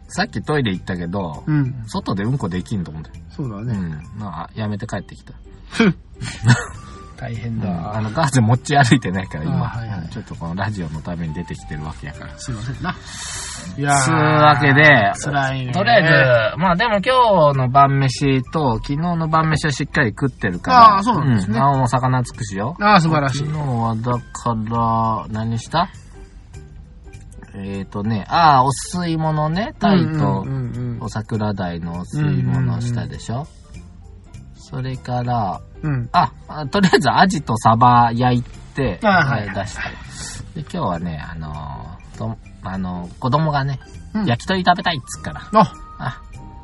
[0.06, 1.82] さっきトイレ行ったけど、うん。
[1.88, 3.10] 外でうんこできんと思って。
[3.30, 3.74] そうだね。
[3.74, 4.20] うん。
[4.20, 5.34] まあ、やめて帰ってきた。
[7.16, 7.94] 大変うんだ。
[7.94, 12.38] あの、ガーゼ持ち歩いてないから、今、あはいはいうんちょっとこのラジオのために出てきてるわけやから。
[12.38, 12.94] すいませんな。
[13.76, 15.72] いやつうわけで、辛いね。
[15.72, 20.96] とりあえず、まあでも今日の晩飯と昨日の晩飯はしっかり食ってるから。
[20.96, 22.76] あーそうなんですねんあもう魚尽くしよ。
[22.80, 23.52] ああ、素晴らしい昨。
[23.52, 25.88] 日はだから、何した？
[27.56, 30.44] えっ、ー、とね、ああ、お吸い物ね、タイと
[31.00, 33.40] お桜鯛のお吸い物したでしょ、うん。
[33.40, 33.46] うん。
[36.12, 39.82] あ、あとりあえずアジとサバ焼いて、あはいえー出して。
[39.82, 43.78] で、今日はね、あのーと、あのー子供がね、
[44.14, 46.20] うん焼き鳥食べたいっつっから、あ、あ、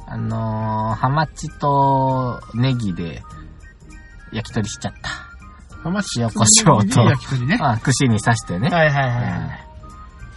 [0.07, 3.23] あのーハマチとネギで
[4.33, 5.09] 焼き鳥しちゃった。
[5.83, 7.59] ハマチ塩コショウと焼き鳥ね。
[7.61, 8.69] あ、串に刺してね。
[8.71, 9.61] はいはいはい。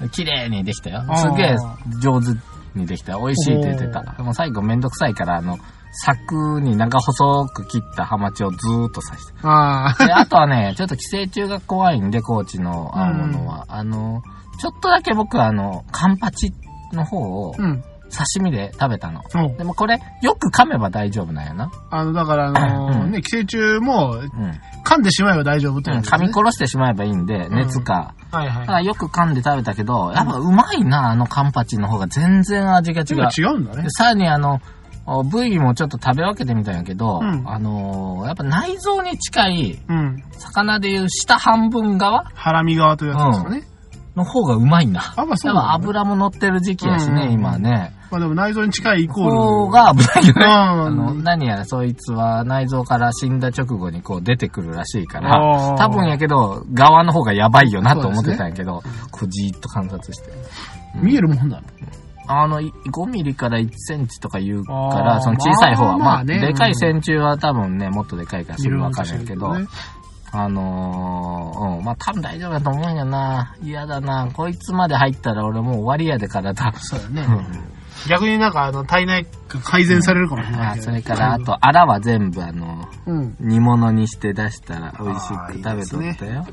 [0.01, 1.55] うん綺麗にできたよすげえ
[2.01, 2.27] 上手
[2.75, 3.19] にできたよ。
[3.19, 4.01] 美味しいって言ってた。
[4.17, 5.57] でも最後めんどくさいから、あの、
[5.93, 9.33] 柵に長細く切ったハマチをずーっと刺して。
[9.43, 10.05] ああ。
[10.05, 13.65] で、あとはね、 ちょっと寄生虫が怖いんで、高知の青物は。
[13.69, 14.21] あの、
[14.59, 16.53] ちょっとだけ僕はあの、カンパチ
[16.93, 17.83] の方をうん。
[18.15, 19.21] 刺身で食べたの。
[19.29, 19.57] そう。
[19.57, 21.71] でもこれ、よく噛めば大丈夫なんやな。
[21.89, 24.29] あの、だからあのーうんね、寄生虫もうん。
[24.85, 28.13] 噛んでしまえば大丈夫ってうん噛み殺してしまえばいいんで、ん熱か。
[28.31, 28.71] はいはいだか。
[28.73, 33.29] らよく噛んで食べたけど、やっぱうまいな、あのカンパチの方が全然味が違う。
[33.35, 33.89] 違うんだねで。
[33.89, 34.59] さらにあの、お
[35.29, 40.23] 部位もちょっと食べ分けてみたんやけど、うんあのーやっぱ内臓に近い、うん。
[40.31, 42.23] 魚でいう下半分側？
[42.33, 43.63] ハラミ側というやつですかね。
[44.15, 45.13] の方がうまいな。
[45.17, 47.93] あ、まあそうね油も乗ってる時期やしね、うんうんうん今ね。
[48.11, 49.31] まあでも内臓に近いイコール。
[49.31, 50.45] 方が危ないよね。
[50.45, 60.31] うんあの、何やらそいつは内臓から死んだ直後にこう出てくるらしいから多分やけど、側の方がやばいよなと思ってたんやけど、こうじーっと観察して。
[60.95, 61.63] 見えるもんだろ。
[62.27, 69.67] あの、い5ミリから1センチとか言うかあら、ーその小さい方は、まあ、まあまあねでかい線虫は多分ね、もっとでかいからすぐわかるんやけど、ね
[70.35, 73.55] あのー、うん、まあ多分大丈夫だと思うんやな。
[73.61, 74.31] 嫌だな。
[74.33, 76.73] こいつまで入ったら俺もう終わりやで体。
[76.79, 78.09] そうだねう。
[78.09, 80.81] 逆になんかあの体内が改善されるかもしれない。
[80.81, 83.35] それから、あと、アラは全部あの、うん。
[83.39, 86.47] 煮物にして出したら美味しく食べとったよ。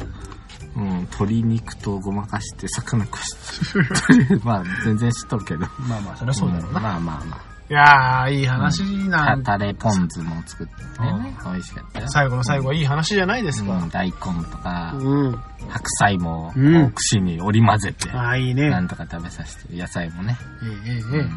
[0.77, 3.73] うん、鶏肉とごまかして魚食し
[4.29, 4.37] て。
[4.45, 5.67] まあ、全然知っとるけど。
[5.81, 6.81] まあまあ、そりゃそうだろうな。
[6.81, 7.51] まあまあまあ。
[7.71, 11.37] いやー、いい話なんタレポン酢も作ってね。
[11.45, 12.09] 美味しかったよ。
[12.09, 13.75] 最後の最後はいい話じゃないですか。
[13.75, 14.13] うん、大根
[14.51, 15.39] とか、うん。
[15.69, 18.71] 白菜も、うんこう串に織り交ぜて、ああ、いいね。
[18.71, 20.37] なんとか食べさせて、野菜もね。
[20.65, 21.31] ええええええうん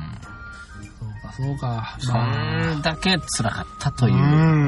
[1.36, 4.18] そうか、それだけ辛かったというう。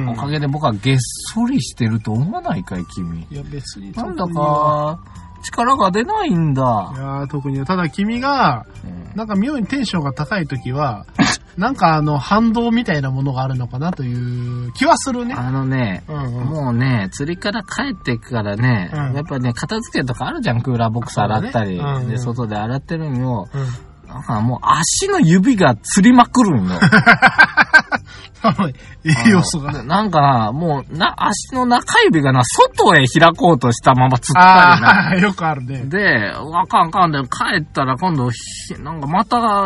[0.06, 3.28] んおかげで僕はげっそりしてると思わないかい、君。
[3.30, 3.92] いや、別に。
[3.92, 5.00] なんだか、
[5.44, 6.62] 力が出ないんだ。
[6.96, 11.06] いやー特に、ただ君が、うんなんか妙にテンションが高い時は、
[11.58, 14.14] なんかあの、反動みたいなものがあるのかなとい
[14.68, 15.34] う気はするね。
[15.34, 16.46] あのね、うんうん。
[16.48, 21.78] もうね、釣りから帰ってからね、うんやっぱね、片付けとかあるじゃん、クーラーボックス洗ったり。
[21.78, 23.66] ねうんうんで、外で洗ってるのを、うん。
[24.16, 26.80] なんかもう足の指が釣りまくるんよ。
[29.04, 29.74] 栄養素が。
[29.74, 34.90] ななんかな、もう、な、足の中指がな、外へ開こうとしたまま釣ったりな。
[34.90, 35.84] ああ、よくあるね。
[35.86, 38.38] で、わかんかんで、帰ったら今度、ひ
[38.82, 39.66] なんかまた、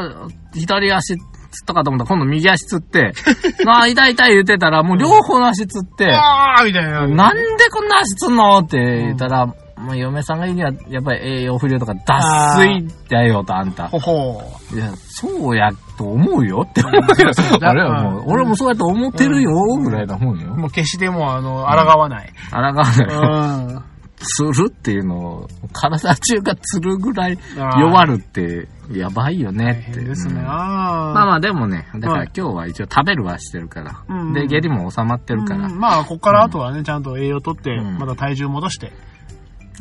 [0.55, 1.27] 左足釣っ
[1.67, 3.13] たかと思ったら今度右足釣って、
[3.65, 7.05] なあ、痛い痛い言ってたら、もう両方の足釣って、ああ、みたいな。
[7.07, 8.59] なんでこんな足つんの？
[8.59, 9.47] って言ったら、
[9.79, 13.87] もう嫁さんが言うには、やっぱり栄養不良とか脱水だよと、あんた。
[13.87, 14.41] ほほ
[14.73, 17.31] いや、そうやと思うよって思うけど
[17.67, 19.51] あれはもう、うん俺もそうやと思ってるよ、
[19.81, 20.53] ぐらいなもんよ。
[20.53, 22.33] もう決してもう、あの、抗わない。
[22.51, 22.81] 抗わな
[23.63, 23.73] い。
[23.73, 23.83] うん。
[24.21, 29.99] 釣るっていうのを、体中が釣るぐらい弱るって、やばいよね大って。
[29.99, 30.41] 変ですね。
[30.41, 34.03] まあまあでもね、だからはい今日は一応食べるはしてるから。
[34.09, 35.67] うんで、下痢も収まってるから。
[35.67, 38.91] うんまあ、ここからあとはね、ちゃんと栄養とって、うんまた体重戻して。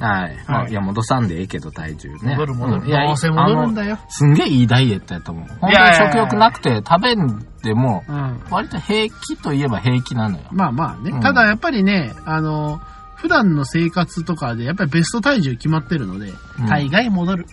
[0.01, 0.37] はい。
[0.47, 2.19] まあはいいや、戻さんでええけど、体重ね。
[2.37, 2.83] 戻る戻る。
[2.83, 3.91] うんいや、どうせ戻るんだよ。
[3.91, 3.99] よ。
[4.09, 5.49] すんげえいいダイエットやと思う。
[5.61, 8.41] 本当に食欲なくて食べんでも、うん。
[8.51, 10.45] 割と平気といえば平気なのよ。
[10.51, 11.11] まあまあね。
[11.11, 12.81] うんただやっぱりね、あの、
[13.17, 17.47] 普段の生活とかで、やっぱりベスト体重決まってるので、うん大概戻る。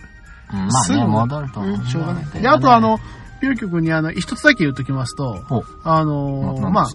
[0.52, 1.72] うん、まあね、戻ると思う。
[1.72, 2.24] うん、しょうがない。
[2.40, 2.98] で、あとあ、の、
[3.40, 6.86] ピル局にあの、一つだけ言っときますと、あのな、まあ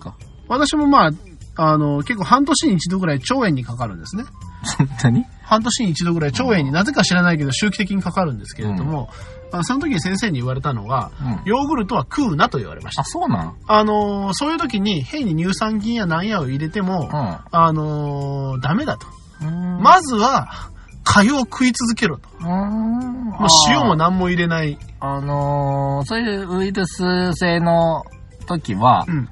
[0.48, 1.12] 私もまあ、
[1.56, 4.24] あの、結構半年に一度ぐらい腸炎にかかるんですね。
[4.64, 5.26] そんなに？
[5.52, 9.10] 半年に一度ぐらい腸炎になぜか知らないけど周期的にかかるんですけれども、
[9.52, 11.42] まあ、その時に先生に言われたのが、うん。
[11.44, 13.04] ヨーグルトは食うなと言われましたあ、。
[13.04, 19.08] そうなんあのーそういう時に変に乳酸菌やなんやを入れても、あのーダメだと。
[19.42, 19.82] うん。
[19.82, 20.70] まずは、
[21.04, 22.30] 粥を食い続けろと。
[22.40, 22.48] うん。
[22.48, 24.78] もう塩も何も入れない。
[25.02, 28.06] あのー、そういうウイルス性の
[28.48, 29.30] 時はう、ん。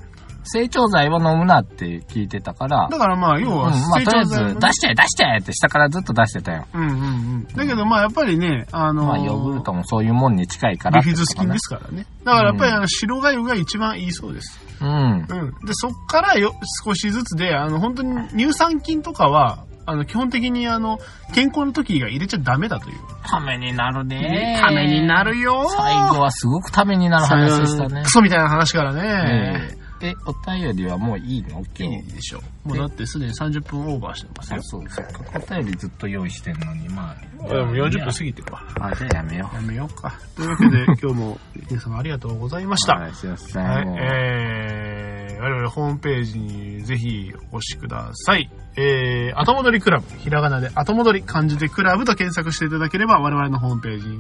[0.52, 6.66] 成長剤は飲むなって聞いてたから、だからまあ、要うん、は、まあ、とりあえず、出しちゃえ、出しちゃえって下からずっと出してたよ。
[6.74, 6.96] うんうんう
[7.40, 7.44] ん。
[7.48, 12.06] だけどまあ、やっぱりね、あのーまあ、ヨーグルトもそういうもんに近いからってビフィズス菌ですからね。
[12.24, 14.60] だからやっぱりあの白粥が一番いいそうです。
[14.82, 14.90] うん。
[14.90, 15.26] うん。
[15.26, 16.54] で、そっからよ、
[16.86, 21.00] 少しずつで、あの、本当に乳酸菌とかは、あの、基本的にあの、
[21.34, 22.98] 健康の時以外入れちゃダメだという。
[23.26, 24.60] ためになるね。
[24.62, 28.10] ためになるよ最後はすごくためになる話でしたねク。
[28.10, 29.74] ソみたいな話からね。
[29.76, 31.62] えええ、お便りはもういいの？
[31.62, 32.00] い今日。
[32.00, 32.70] いでしょう。
[32.70, 34.60] もうだってすでに30分オーバーしてますよ。
[34.60, 37.48] あそう、せっかくお便りずっと用意してんのに、まあ。
[37.48, 38.64] でも40分過ぎてるわ。
[38.80, 40.14] あ、じゃあやめよやめようか。
[40.36, 41.40] というわけで、今日も
[41.70, 42.88] 皆様ありがとうございましう。
[42.88, 42.96] た。
[42.96, 43.66] はい、すいません。
[43.66, 48.50] はいえー、我々ホームページにぜひお越しください。
[48.78, 54.20] えー、後戻りクラブ、ひらがなで後戻り、漢字でクラブと検索していただければ我々のホームページに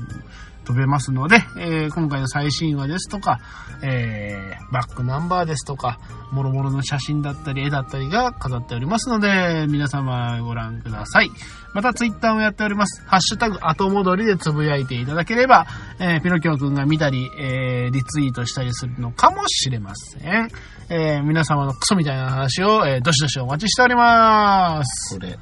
[0.70, 3.40] 飛べますので、えー、今回の最新話ですとか、
[3.82, 6.00] えー、バックナンバーですとか、
[6.32, 11.32] もろもろの写真だったり絵だったりが飾っておりますので、皆様ご覧ください。
[11.74, 13.04] またツイッターもやっております。
[13.08, 15.66] ハッシュタグ後戻りでつぶやいていただければ、
[16.00, 20.50] えー、ピノキオくんが見たり、えー、リツイートしたりするのかもしれません。
[20.92, 25.18] えー、皆様のクソみたいな話を、えー、どしどしお待ちしております。
[25.18, 25.40] これ、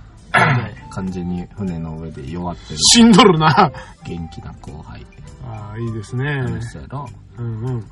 [0.98, 3.72] 完全に船の上で弱ってるしんどるな。
[4.04, 5.06] 元気な後輩。
[5.46, 6.44] ああ、いいですね。
[6.62, 7.86] そうやろうんうん。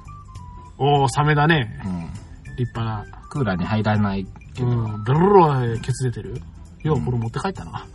[0.80, 1.80] おー、サメだね。
[1.86, 2.10] うん。
[2.58, 3.06] 立派な。
[3.30, 4.26] クーラーに入らない
[4.56, 5.04] けど、うん。
[5.04, 6.42] ベロロロケツ出てる
[6.82, 7.86] よう、これ持って帰ったな。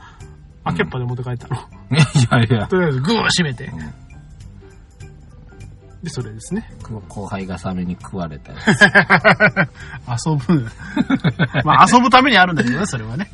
[0.62, 1.56] あ、ケッパで持って帰ったの。
[1.56, 1.58] い
[2.48, 3.74] やいや、とりあえず、グー閉めてう。
[3.74, 3.78] ん
[6.04, 6.72] で、それですね。
[7.08, 8.58] 後輩がサメに食われたや
[10.24, 10.66] 遊ぶ。
[11.64, 13.28] まあ、遊ぶためにあるんだけどね、それはね。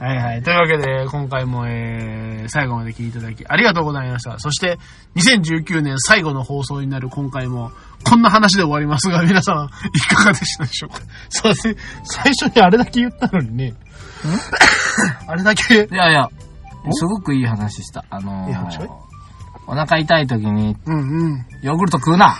[0.00, 0.42] はいはい。
[0.42, 4.38] というわけで、今回も、えー、最後まで聞いていただき、ありがとうございました。
[4.38, 4.78] そして、
[5.16, 7.70] 2019年最後の放送になる今回も、
[8.08, 11.00] こんな話で終わりますが、皆さん、いかがでしたでしょうか？
[11.28, 11.76] そうですね。
[12.04, 13.74] 最初にあれだけ言ったのにね。
[15.26, 16.28] あれだけ、いやいや、
[16.92, 18.02] すごくいい話した。
[18.08, 18.88] あのー、
[19.66, 21.46] お腹痛い時にうんうん。
[21.62, 22.34] ヨーグルト食うな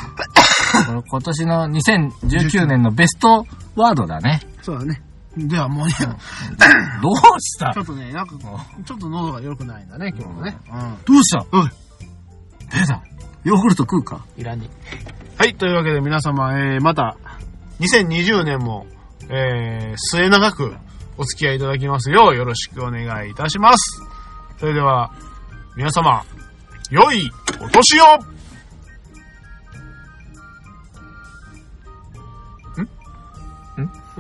[1.08, 3.46] 今年の2019年のベスト
[3.76, 4.40] ワードだね。
[4.62, 5.02] そうだね。
[5.49, 5.95] ではもうね、
[7.03, 7.72] どうした？
[7.72, 8.34] ちょっとね、なんか、
[8.84, 10.59] ちょっと喉が良くないんだね、今日はね。
[11.05, 11.45] どうした？
[11.53, 11.64] うん。
[11.66, 13.03] ベだ。
[13.45, 14.24] ヨーグルト食うか？
[14.36, 14.68] いらに。
[15.38, 17.16] はい、というわけで皆様、えー、また、
[17.80, 18.86] 2020年も、
[19.30, 20.74] えー、末永く
[21.16, 24.03] お付き合いいただきますようよろしくお願いいたします。
[24.59, 25.11] それでは、
[25.76, 26.22] 皆様、
[26.91, 27.30] 良い
[27.62, 28.05] お年を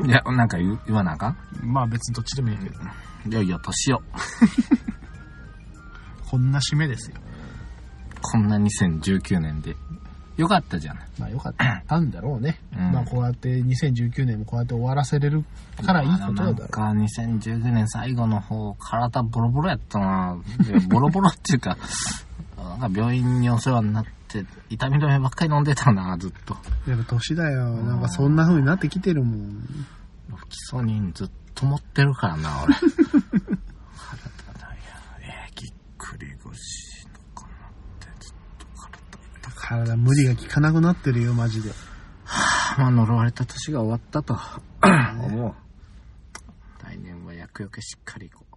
[0.06, 1.36] いや、なんか言う言わなあかん？
[1.62, 2.74] まあ別にどっちでもいいけど、
[3.28, 4.02] いやいや、年を。
[6.30, 7.16] こんな締めですよ。
[8.22, 9.76] こんな2019年で。
[10.36, 11.08] よかったじゃない。
[11.18, 11.54] まあよかっ
[11.86, 12.58] た んだろうね。
[12.74, 15.44] うんまあこうやって2019年もこうやって終わらせれる
[15.84, 20.36] からいいことだろなんか2019年最後の方、体ボロボロやったな。
[20.88, 21.76] ボロボロっていうか、
[22.78, 26.56] なんか病院にお世話になって、痛み止めばっかり飲んでたな、ずっと。
[26.86, 26.90] う。
[26.90, 27.70] やっぱ年だよ。
[27.82, 29.66] なんかそんな風になってきてるもん。
[30.48, 32.74] 基礎にずっと持ってるからな、俺。
[32.74, 33.50] 体だよ。
[35.20, 38.66] えー、ぎっくり腰とかなって、ずっと
[39.54, 41.70] 体体無理が効かなくなってるよ、マジで。
[42.78, 44.38] まあ、呪われた年が終わったと
[45.24, 45.54] 思う。
[46.84, 48.49] 来年は厄除けしっかりいこう。